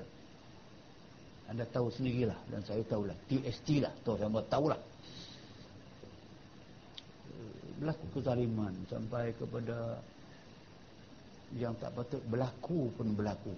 [1.44, 3.12] Anda tahu sendirilah dan saya tahulah.
[3.28, 3.92] TST lah.
[4.00, 4.80] Tahu sama tahulah.
[7.76, 10.00] Berlaku kezaliman sampai kepada
[11.60, 13.52] yang tak patut berlaku pun berlaku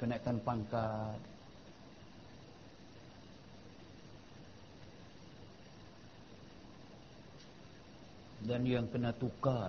[0.00, 1.20] kenaikan pangkat.
[8.40, 9.68] Dan yang kena tukar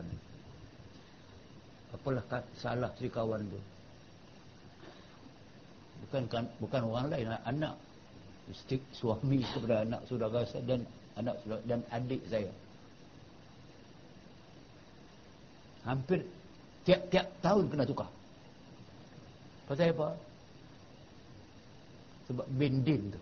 [1.92, 2.24] apalah
[2.56, 3.60] salah si kawan tu.
[6.08, 7.76] Bukan kan, bukan orang lain anak.
[8.48, 10.82] Isteri suami kepada anak saudara saya dan
[11.20, 12.52] anak saudara dan adik saya.
[15.84, 16.24] Hampir
[16.88, 18.10] tiap-tiap tahun kena tukar
[19.72, 20.12] Pasal apa?
[22.28, 23.22] Sebab bendin tu.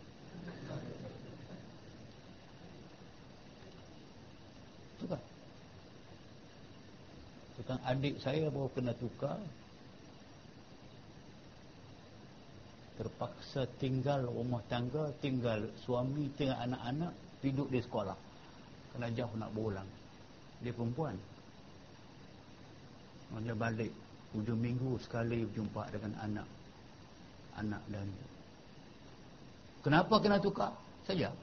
[4.97, 5.21] Tukar.
[7.53, 9.37] Tukang adik saya baru kena tukar.
[12.97, 17.13] Terpaksa tinggal rumah tangga, tinggal suami, tinggal anak-anak,
[17.45, 18.17] tidur di sekolah.
[18.97, 19.85] Kena jauh nak berulang.
[20.65, 21.13] Dia perempuan.
[23.37, 26.47] Dia balik Hujung minggu sekali berjumpa dengan anak
[27.57, 28.07] Anak dan
[29.81, 30.73] Kenapa kena tukar?
[31.07, 31.33] Saja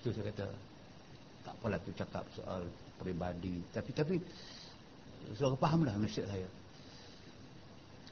[0.00, 0.46] Itu saya kata
[1.44, 2.64] Tak apalah tu cakap soal
[2.96, 4.16] peribadi Tapi tapi
[5.36, 6.48] Saudara fahamlah maksud saya.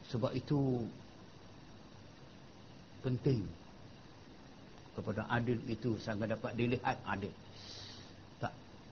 [0.08, 0.84] Sebab itu
[3.04, 3.44] penting
[4.96, 7.32] kepada adil itu sangat dapat dilihat adil.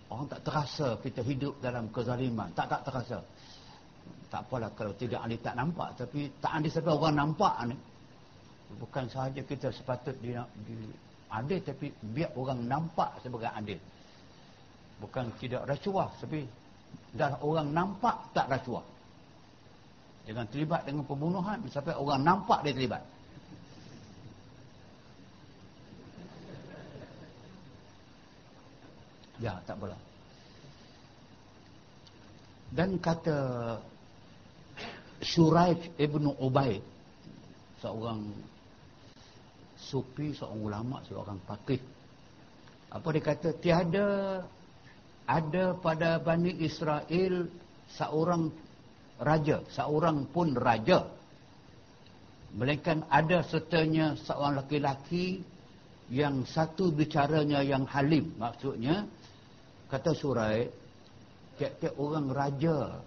[0.07, 2.47] Orang tak terasa kita hidup dalam kezaliman.
[2.55, 3.19] Tak tak terasa.
[4.31, 7.77] Tak apalah kalau tidak adil tak nampak tapi tak adil sampai orang nampak ni.
[8.79, 10.35] Bukan sahaja kita sepatut di,
[10.67, 10.75] di
[11.31, 13.79] adil tapi biar orang nampak sebagai adil.
[15.03, 16.47] Bukan tidak rasuah tapi
[17.15, 18.83] dah orang nampak tak rasuah.
[20.27, 23.03] Jangan terlibat dengan pembunuhan sampai orang nampak dia terlibat.
[29.37, 29.99] Ya, tak boleh.
[32.73, 33.39] Dan kata
[35.23, 36.83] Shuraih Ibn Ubaid
[37.81, 38.33] seorang
[39.77, 41.81] sufi, seorang ulama, seorang pakih.
[42.91, 43.49] Apa dia kata?
[43.61, 44.09] Tiada
[45.27, 47.51] ada pada Bani Israel
[47.95, 48.51] seorang
[49.21, 51.07] raja, seorang pun raja.
[52.57, 55.45] Melainkan ada sertanya seorang laki-laki
[56.09, 58.33] yang satu bicaranya yang halim.
[58.39, 59.05] Maksudnya,
[59.87, 60.67] kata surai,
[61.57, 63.01] tiap-tiap orang raja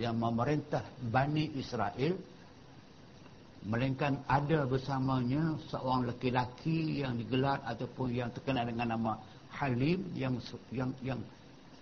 [0.00, 2.16] yang memerintah Bani Israel,
[3.62, 9.12] melainkan ada bersamanya seorang laki-laki yang digelar ataupun yang terkenal dengan nama
[9.52, 10.40] Halim yang
[10.72, 11.20] yang yang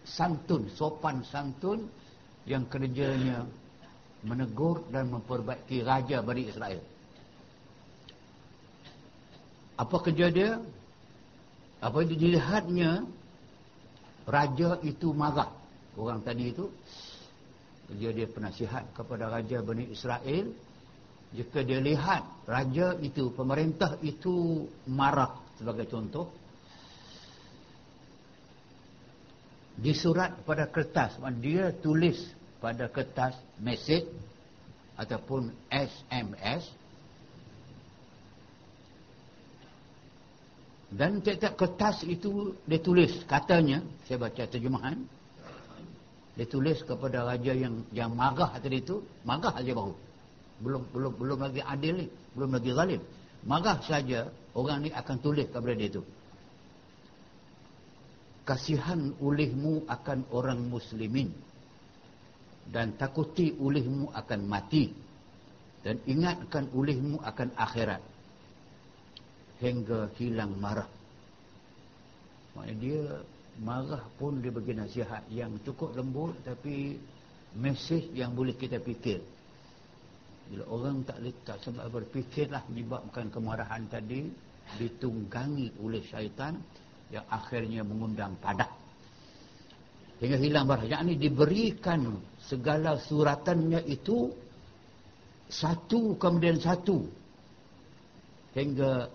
[0.05, 1.87] santun, sopan santun
[2.45, 3.47] yang kerjanya
[4.21, 6.83] menegur dan memperbaiki raja Bani Israel.
[9.81, 10.61] Apa kerja dia?
[11.81, 12.91] Apa yang dilihatnya
[14.31, 15.51] raja itu marah.
[15.99, 16.71] Orang tadi itu
[17.91, 20.55] kerja dia penasihat kepada raja Bani Israel.
[21.31, 26.27] Jika dia lihat raja itu, pemerintah itu marah sebagai contoh,
[29.81, 32.19] di surat pada kertas dia tulis
[32.61, 34.05] pada kertas mesej
[35.01, 36.69] ataupun SMS
[40.91, 43.23] dan tiap-tiap kertas itu dia tulis.
[43.31, 43.79] Katanya
[44.11, 44.99] saya baca terjemahan
[46.35, 49.95] dia tulis kepada raja yang yang marah tadi itu marah saja baru.
[50.59, 53.03] Belum belum belum lagi adil ni belum lagi zalim.
[53.47, 54.27] Marah saja
[54.59, 56.03] orang ni akan tulis kepada dia itu.
[58.43, 61.31] Kasihan ulihmu akan orang muslimin.
[62.67, 64.91] Dan takuti ulihmu akan mati.
[65.87, 68.10] Dan ingatkan ulihmu akan akhirat
[69.61, 70.89] hingga hilang marah.
[72.57, 73.03] Maknanya dia
[73.61, 76.97] marah pun dia bagi nasihat yang cukup lembut tapi
[77.55, 79.21] mesej yang boleh kita fikir.
[80.51, 84.27] Bila orang tak tak sempat berfikirlah menyebabkan kemarahan tadi
[84.81, 86.59] ditunggangi oleh syaitan
[87.15, 88.71] yang akhirnya mengundang padak
[90.21, 94.29] hingga hilang barang yakni diberikan segala suratannya itu
[95.51, 97.09] satu kemudian satu.
[98.55, 99.09] Hingga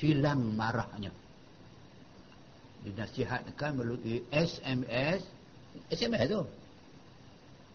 [0.00, 1.12] hilang marahnya.
[2.80, 5.20] Dinasihatkan melalui SMS
[5.92, 6.42] SMS tu.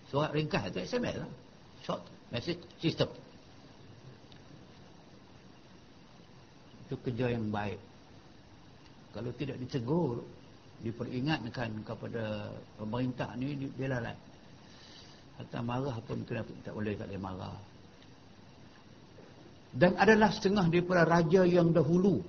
[0.10, 1.31] Surat ringkas tu SMS lah.
[1.85, 2.02] Short
[2.34, 3.10] message system.
[6.89, 7.77] Itu kerja yang baik.
[9.14, 10.26] Kalau tidak ditegur
[10.84, 14.14] diperingatkan kepada pemerintah ni dia lalai
[15.39, 17.56] hatta marah pun kena tak boleh tak boleh marah
[19.76, 22.23] dan adalah setengah daripada raja yang dahulu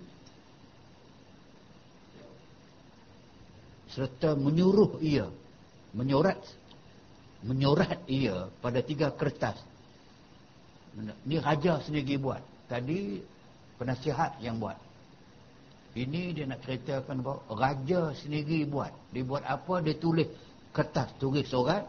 [3.94, 5.30] serta menyuruh ia
[5.94, 6.36] menyurat
[7.46, 9.56] menyurat ia pada tiga kertas
[11.24, 13.22] ni raja sendiri buat tadi
[13.78, 14.76] penasihat yang buat
[15.96, 18.92] ini dia nak ceritakan bahawa raja sendiri buat.
[19.16, 19.80] Dia buat apa?
[19.80, 20.28] Dia tulis
[20.76, 21.88] kertas, tulis surat.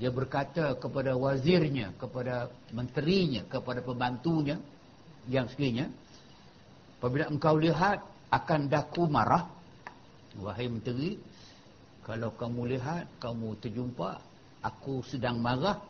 [0.00, 4.56] Dia berkata kepada wazirnya, kepada menterinya, kepada pembantunya
[5.28, 5.92] yang sekiranya.
[6.96, 8.00] Apabila engkau lihat
[8.32, 9.44] akan daku marah.
[10.40, 11.20] Wahai menteri,
[12.00, 14.24] kalau kamu lihat, kamu terjumpa,
[14.64, 15.84] aku sedang marah.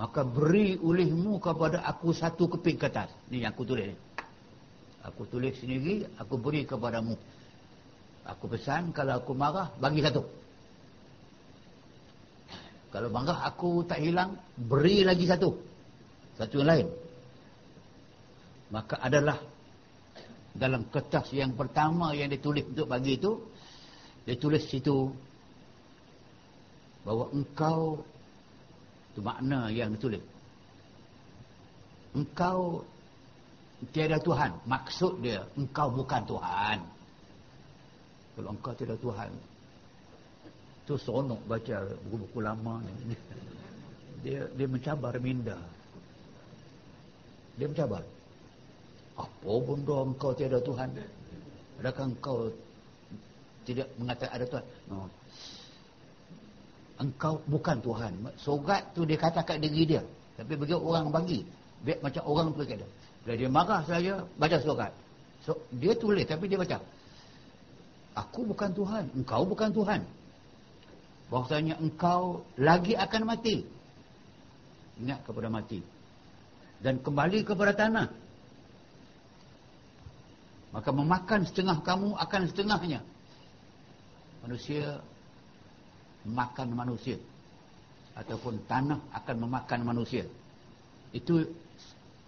[0.00, 3.12] Maka beri ulihmu kepada aku satu keping kertas.
[3.28, 3.92] Ini yang aku tulis.
[5.04, 7.12] Aku tulis sendiri, aku beri kepadamu.
[8.24, 10.41] Aku pesan, kalau aku marah, bagi satu.
[12.92, 15.56] Kalau marah aku tak hilang, beri lagi satu.
[16.36, 16.86] Satu yang lain.
[18.68, 19.40] Maka adalah
[20.52, 23.40] dalam kertas yang pertama yang ditulis untuk bagi itu,
[24.28, 25.08] dia tulis situ
[27.02, 28.04] bahawa engkau
[29.12, 30.20] itu makna yang ditulis.
[32.12, 32.84] Engkau
[33.92, 34.52] tiada Tuhan.
[34.68, 36.78] Maksud dia, engkau bukan Tuhan.
[38.36, 39.32] Kalau engkau tiada Tuhan,
[40.86, 41.76] tu seronok baca
[42.06, 43.14] buku-buku lama ni.
[44.22, 45.58] Dia dia mencabar minda.
[47.58, 48.06] Dia mencabar.
[49.18, 50.88] Apa benda engkau tiada Tuhan?
[51.82, 52.36] Adakah engkau
[53.66, 54.64] tidak mengatakan ada Tuhan?
[54.90, 55.06] No.
[57.02, 58.12] engkau bukan Tuhan.
[58.38, 60.02] Sogat tu dia kata kat diri dia.
[60.38, 61.42] Tapi bagi orang bagi
[61.82, 62.86] biar macam orang tu kata
[63.22, 64.92] bila dia marah saja baca sogat.
[65.42, 66.78] So, dia tulis tapi dia baca
[68.14, 70.00] aku bukan Tuhan engkau bukan Tuhan
[71.32, 73.64] bahwasanya engkau lagi akan mati.
[75.00, 75.80] Ingat kepada mati.
[76.84, 78.12] Dan kembali kepada tanah.
[80.76, 83.00] Maka memakan setengah kamu akan setengahnya.
[84.44, 85.00] Manusia
[86.28, 87.16] makan manusia.
[88.12, 90.28] Ataupun tanah akan memakan manusia.
[91.16, 91.48] Itu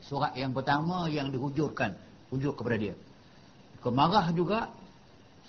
[0.01, 1.93] surat yang pertama yang dihujurkan.
[2.32, 2.97] Hujur kepada dia.
[3.85, 4.72] Kemarah juga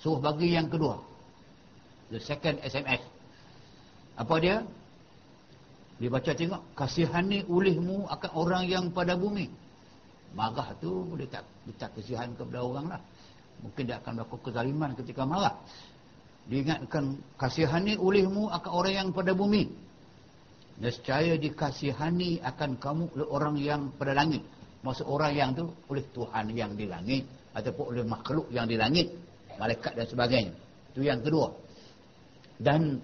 [0.04, 1.00] suruh bagi yang kedua.
[2.12, 3.15] The second SMS
[4.16, 4.64] apa dia?
[5.96, 9.48] Dia baca tengok kasihani ulihmu akan orang yang pada bumi.
[10.36, 13.02] Marah tu dia tak, dia tak kasihan kepada orang lah.
[13.64, 15.56] Mungkin dia akan melakukan kezaliman ketika marah.
[16.52, 19.72] Diingatkan kasihani ulihmu akan orang yang pada bumi.
[20.76, 24.44] Nescaya dikasihani akan kamu oleh orang yang pada langit.
[24.84, 27.24] Maksud orang yang tu oleh Tuhan yang di langit
[27.56, 29.16] ataupun oleh makhluk yang di langit
[29.56, 30.54] malaikat dan sebagainya.
[30.92, 31.56] Itu yang kedua.
[32.60, 33.00] Dan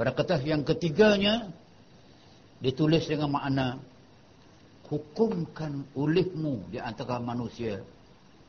[0.00, 1.52] pada kata yang ketiganya
[2.64, 3.76] ditulis dengan makna
[4.88, 7.84] hukumkan ulihmu di antara manusia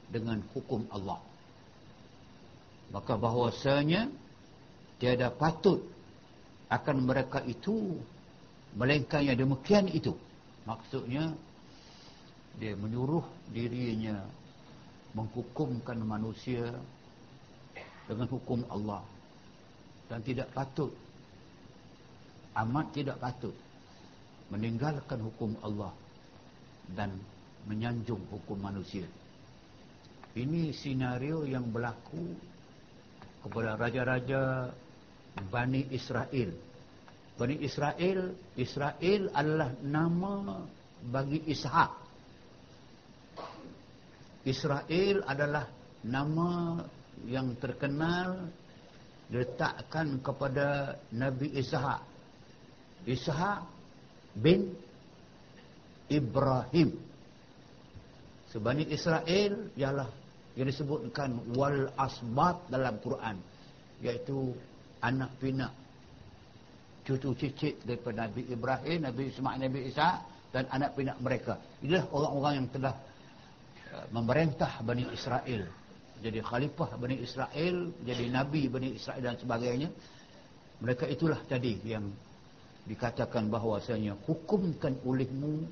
[0.08, 1.20] dengan hukum Allah.
[2.96, 4.08] Maka bahwasanya
[4.96, 5.84] tiada patut
[6.72, 8.00] akan mereka itu
[8.80, 10.16] melainkan yang demikian itu.
[10.64, 11.36] Maksudnya
[12.64, 14.24] dia menyuruh dirinya
[15.12, 16.72] menghukumkan manusia
[18.08, 19.04] dengan hukum Allah.
[20.08, 21.11] Dan tidak patut
[22.56, 23.56] amat tidak patut
[24.52, 25.96] meninggalkan hukum Allah
[26.92, 27.16] dan
[27.64, 29.08] menyanjung hukum manusia.
[30.36, 32.36] Ini senario yang berlaku
[33.48, 34.72] kepada raja-raja
[35.48, 36.52] Bani Israel.
[37.40, 40.60] Bani Israel Israel adalah nama
[41.08, 41.92] bagi Ishak.
[44.44, 45.66] Israel adalah
[46.04, 46.82] nama
[47.24, 48.52] yang terkenal
[49.32, 52.11] diletakkan kepada Nabi Ishak
[53.06, 53.66] Ishak
[54.38, 54.76] bin
[56.12, 57.12] Ibrahim
[58.52, 60.12] Sebani Israel ialah
[60.60, 63.40] yang disebutkan wal asbat dalam Quran
[64.04, 64.52] iaitu
[65.00, 65.72] anak pinak
[67.08, 70.20] cucu cicit daripada Nabi Ibrahim, Nabi Ismail, Nabi Isa
[70.52, 71.58] dan anak pinak mereka.
[71.80, 72.94] Inilah orang-orang yang telah
[73.96, 75.64] uh, memerintah Bani Israel.
[76.22, 79.90] Jadi khalifah Bani Israel, jadi Nabi Bani Israel dan sebagainya.
[80.84, 82.06] Mereka itulah tadi yang
[82.90, 85.66] dikatakan bahawasanya hukumkan olehmu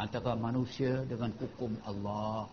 [0.00, 2.48] antara manusia dengan hukum Allah.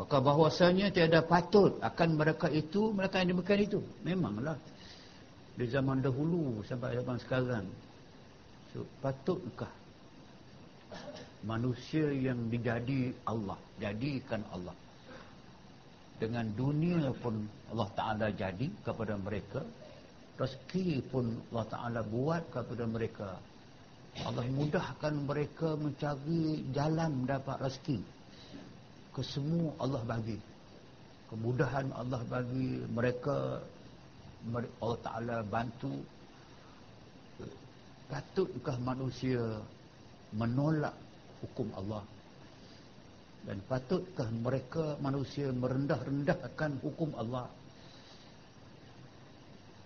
[0.00, 3.80] Maka bahawasanya tiada patut akan mereka itu, mereka yang demikian itu.
[4.02, 4.56] Memanglah
[5.52, 7.66] di zaman dahulu sampai zaman sekarang
[8.72, 9.68] so, patutkah
[11.44, 14.72] manusia yang dijadi Allah jadikan Allah
[16.16, 19.60] dengan dunia pun Allah Ta'ala jadi kepada mereka
[20.40, 23.30] rezeki pun Allah Ta'ala buat kepada mereka.
[24.24, 27.98] Allah mudahkan mereka mencari jalan mendapat rezeki.
[29.12, 30.36] Kesemua Allah bagi.
[31.32, 33.60] Kemudahan Allah bagi mereka.
[34.80, 35.92] Allah Ta'ala bantu.
[38.12, 39.40] Patutkah manusia
[40.36, 40.92] menolak
[41.40, 42.04] hukum Allah?
[43.42, 47.48] Dan patutkah mereka manusia merendah-rendahkan hukum Allah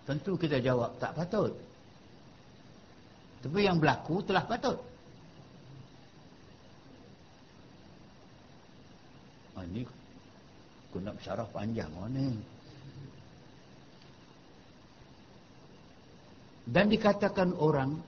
[0.07, 1.51] tentu kita jawab tak patut.
[3.43, 4.79] Tapi yang berlaku telah patut.
[9.59, 9.83] Ha, ini
[10.87, 12.39] aku nak syarah panjang oh, ni.
[16.67, 17.99] Dan dikatakan orang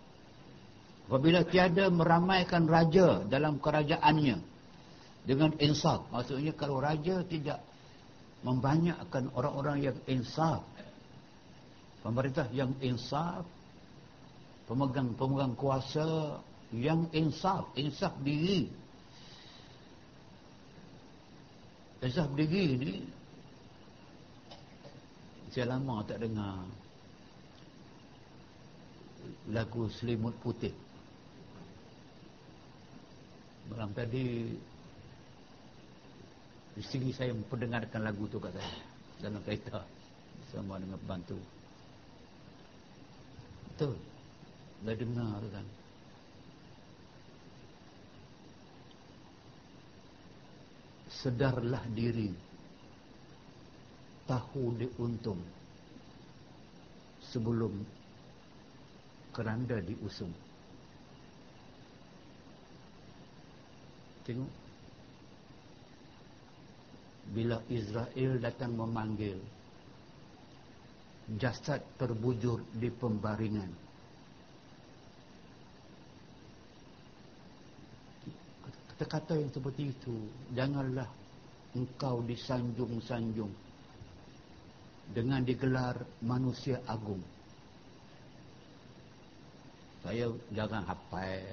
[1.07, 4.39] apabila tiada meramaikan raja dalam kerajaannya
[5.27, 6.07] dengan insaf.
[6.11, 7.59] Maksudnya kalau raja tidak
[8.43, 10.63] membanyakkan orang-orang yang insaf
[11.99, 13.43] pemerintah yang insaf
[14.69, 16.37] pemegang-pemegang kuasa
[16.69, 18.69] yang insaf insaf diri.
[21.99, 22.93] Insaf diri ni
[25.49, 26.61] saya lama tak dengar
[29.49, 30.71] lagu selimut putih.
[33.73, 34.53] Malam tadi
[36.77, 38.77] isteri saya memperdengarkan lagu tu kat saya.
[39.19, 39.83] Dalam kereta.
[40.49, 41.37] Sama dengan bantu
[43.79, 43.95] betul.
[44.83, 45.67] Dah dengar kan.
[51.07, 52.27] Sedarlah diri.
[54.27, 55.39] Tahu diuntung
[57.23, 57.71] sebelum
[59.31, 60.35] keranda diusung.
[64.27, 64.51] Tengok.
[67.31, 69.39] Bila Israel datang memanggil
[71.37, 73.69] jasad terbujur di pembaringan.
[78.95, 80.15] Kata-kata yang seperti itu
[80.57, 81.07] janganlah
[81.77, 83.53] engkau disanjung-sanjung
[85.13, 85.95] dengan digelar
[86.25, 87.21] manusia agung.
[89.99, 91.43] Saya jangan hafal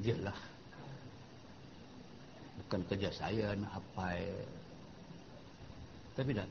[0.00, 0.40] Jelah
[2.70, 4.14] Bukan kerja saya nak apa
[6.14, 6.46] Tapi dah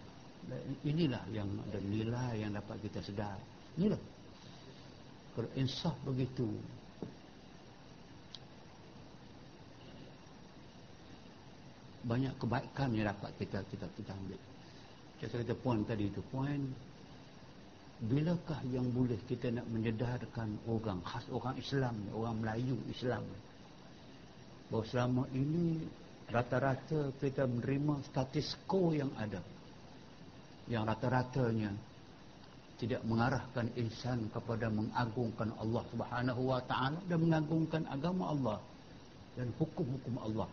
[0.84, 3.40] Inilah yang ada nilai yang dapat kita sedar.
[3.80, 4.02] Inilah.
[5.32, 6.44] Kalau insaf begitu
[12.04, 14.40] Banyak kebaikan yang dapat kita kita kita ambil.
[15.24, 16.68] Saya kata poin tadi itu Poin
[18.12, 23.28] bilakah yang boleh kita nak menyedarkan orang khas orang Islam orang Melayu Islam
[24.72, 25.84] bahawa selama ini
[26.30, 29.42] rata-rata kita menerima status quo yang ada
[30.70, 31.74] yang rata-ratanya
[32.80, 38.58] tidak mengarahkan insan kepada mengagungkan Allah Subhanahu wa taala dan mengagungkan agama Allah
[39.36, 40.48] dan hukum-hukum Allah.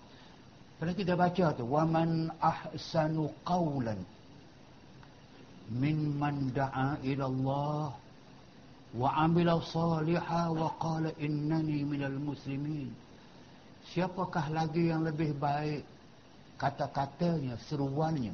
[0.77, 4.01] Kalau kita baca tu waman ahsanu qawlan
[5.71, 7.89] mimman da'a ila Allah
[8.97, 12.91] wa amila saliha wa qala innani minal muslimin
[13.93, 15.85] siapakah lagi yang lebih baik?
[16.57, 18.33] Kata-katanya seruannya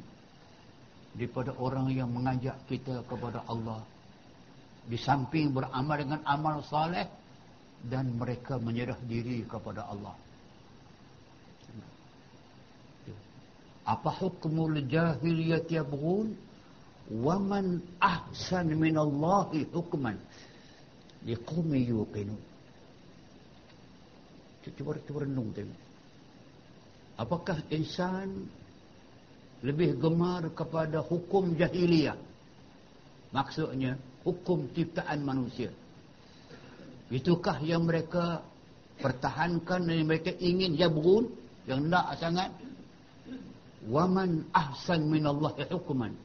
[1.13, 3.83] daripada orang yang mengajak kita kepada Allah.
[4.87, 7.07] Di samping beramal dengan amal saleh
[7.83, 10.15] dan mereka menyerah diri kepada Allah.
[13.83, 16.31] Apa hukmul jahiliyah yabghun?
[17.11, 20.15] Waman ahsan minallahi hukman.
[21.27, 22.52] Liqumi yuqinu
[24.71, 25.81] cuba cuba renung tengok
[27.19, 28.47] apakah insan
[29.63, 32.15] lebih gemar kepada hukum jahiliyah
[33.35, 35.71] maksudnya hukum ciptaan manusia
[37.11, 38.39] itukah yang mereka
[39.03, 41.27] pertahankan dan mereka ingin jabrun
[41.67, 42.51] yang nak sangat
[43.89, 46.15] waman ahsan minallahi hukman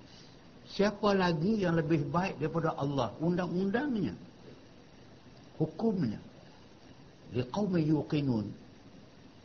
[0.68, 3.16] Siapa lagi yang lebih baik daripada Allah?
[3.24, 4.12] Undang-undangnya.
[5.56, 6.20] Hukumnya.
[7.34, 8.46] Liqawmi yuqinun.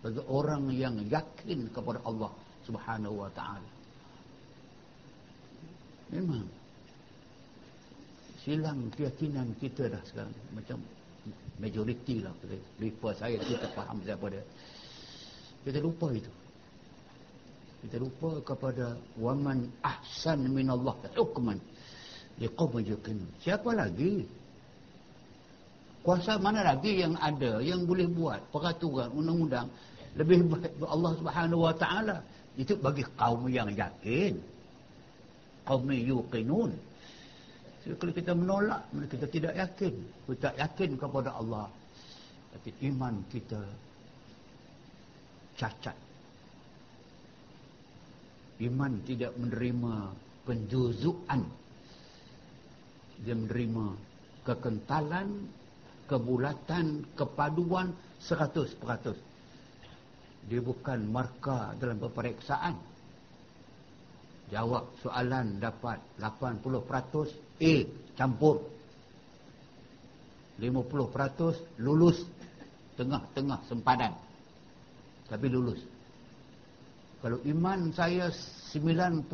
[0.03, 2.31] Bagi orang yang yakin kepada Allah
[2.67, 3.71] subhanahu wa ta'ala.
[6.11, 6.47] Memang.
[8.43, 10.35] Silang keyakinan kita dah sekarang.
[10.51, 10.77] Macam
[11.59, 12.35] majoriti lah.
[12.83, 14.43] Lupa saya kita faham siapa dia.
[15.63, 16.27] Kita lupa itu
[17.83, 21.59] kita lupa kepada waman ahsan minallah hukman
[22.39, 24.23] liqawm yuqin siapa lagi
[26.03, 29.71] kuasa mana lagi yang ada yang boleh buat peraturan undang-undang?
[30.19, 32.17] Lebih baik Allah Subhanahu wa taala.
[32.53, 34.37] Itu bagi kaum yang yakin.
[35.65, 36.75] Kaum yuqinun.
[37.81, 39.93] Jadi kalau kita menolak kita tidak yakin?
[40.29, 41.65] Kita yakin kepada Allah.
[42.53, 43.63] Tapi iman kita
[45.57, 45.97] cacat.
[48.61, 50.13] Iman tidak menerima
[50.45, 51.41] penjuzuan.
[53.23, 53.85] Dia menerima
[54.45, 55.27] kekentalan
[56.07, 59.33] kebulatan kepaduan 100%
[60.47, 62.75] dia bukan markah dalam peperiksaan.
[64.51, 67.73] Jawab soalan dapat 80% A
[68.19, 68.59] campur.
[70.59, 72.27] 50% lulus.
[72.93, 74.13] Tengah-tengah sempadan.
[75.31, 75.81] Tapi lulus.
[77.23, 79.31] Kalau iman saya 99%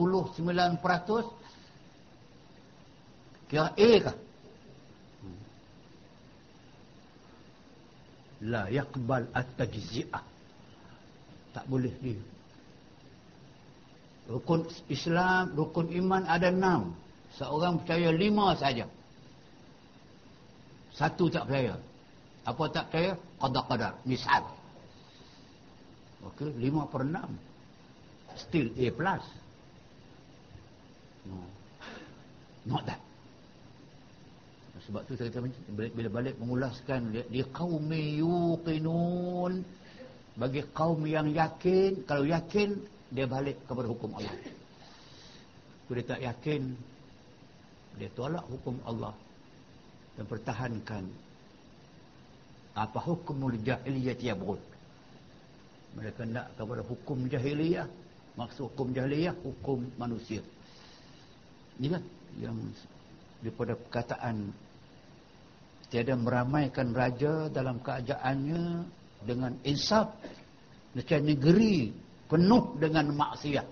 [3.49, 4.17] kira A kah?
[8.45, 10.23] La yakbal at-tajzi'ah.
[11.51, 12.19] Tak boleh dia.
[14.29, 16.93] Rukun Islam, rukun iman ada enam.
[17.35, 18.85] Seorang percaya lima saja.
[20.93, 21.75] Satu tak percaya.
[22.45, 23.11] Apa tak percaya?
[23.41, 23.93] Qadar-qadar.
[24.05, 24.43] Misal.
[26.29, 27.49] Okey, lima per enam
[28.39, 29.23] still A plus.
[31.27, 31.43] No.
[32.65, 33.01] Not that.
[34.89, 35.45] Sebab tu saya kata
[35.93, 39.61] bila balik mengulaskan di qaumi yuqinun.
[40.33, 42.73] Bagi kaum yang yakin kalau yakin
[43.13, 44.33] dia balik kepada hukum Allah.
[45.85, 46.61] Kalau dia tak yakin
[48.01, 49.13] dia tolak hukum Allah
[50.17, 51.05] dan pertahankan
[52.73, 54.61] apa hukum jahiliyah yabghud
[55.97, 57.87] mereka nak kepada hukum jahiliyah.
[58.37, 60.41] Maksud hukum jahiliyah hukum manusia.
[61.81, 62.03] Ini kan
[62.39, 62.57] yang
[63.41, 64.51] daripada perkataan
[65.89, 68.85] tiada meramaikan raja dalam keadaannya
[69.25, 70.13] dengan insaf
[70.93, 71.89] macam negeri
[72.29, 73.67] penuh dengan maksiat.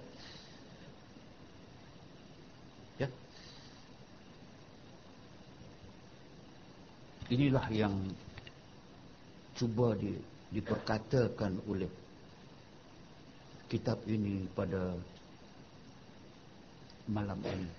[2.98, 3.10] Ya.
[7.30, 7.96] Inilah yang
[9.54, 10.18] cuba di,
[10.58, 11.90] diperkatakan oleh
[13.70, 14.98] kitab ini pada
[17.06, 17.77] malam ini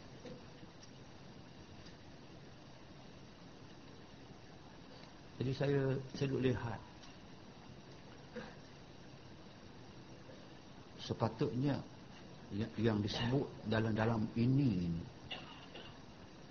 [5.38, 5.82] jadi saya
[6.18, 6.80] saya lihat.
[10.98, 11.78] Sepatutnya
[12.76, 14.92] yang disebut dalam-dalam ini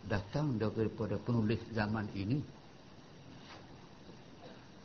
[0.08, 2.42] datang daripada penulis zaman ini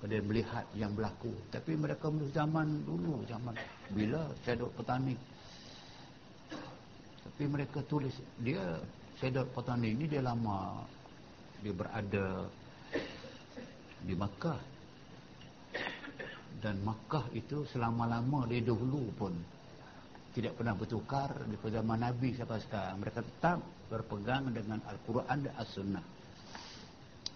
[0.03, 1.31] pada melihat yang berlaku.
[1.55, 3.55] Tapi mereka menulis zaman dulu zaman
[3.95, 5.15] bila Syedok Petani.
[7.23, 8.13] Tapi mereka tulis
[8.43, 8.83] dia
[9.23, 10.83] Syedok Petani ini dia lama.
[11.63, 12.51] Dia berada
[14.03, 14.61] di Makkah
[16.63, 19.35] dan Makkah itu selama-lama dia dahulu pun
[20.33, 23.05] tidak pernah bertukar di zaman Nabi sampai sekarang.
[23.05, 23.59] Mereka tetap
[23.93, 26.05] berpegang dengan Al-Quran dan As-Sunnah.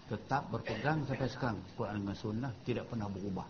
[0.09, 1.61] Tetap berpegang sampai sekarang.
[1.61, 3.45] Al-Quran dan As-Sunnah tidak pernah berubah.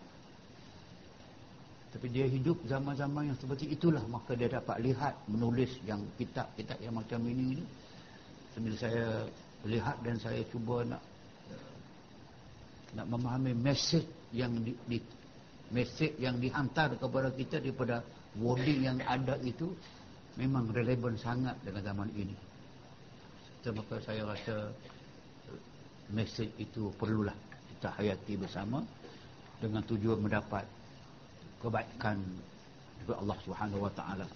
[1.95, 4.03] Tapi dia hidup zaman-zaman yang seperti itulah.
[4.11, 7.63] Maka dia dapat lihat, menulis yang kitab-kitab yang macam ini.
[8.51, 9.23] Sambil saya
[9.63, 10.99] lihat dan saya cuba nak
[12.97, 14.01] nak memahami mesej
[14.33, 14.97] yang di, di
[15.69, 18.01] mesej yang dihantar kepada kita daripada
[18.41, 19.69] wording yang ada itu
[20.41, 22.35] memang relevan sangat dengan zaman ini.
[23.67, 24.71] Maka saya rasa
[26.07, 27.35] mesej itu perlulah
[27.75, 28.79] kita hayati bersama
[29.59, 30.63] dengan tujuan mendapat
[31.59, 32.15] kebaikan
[33.03, 34.27] dari Allah Subhanahu Wa Taala.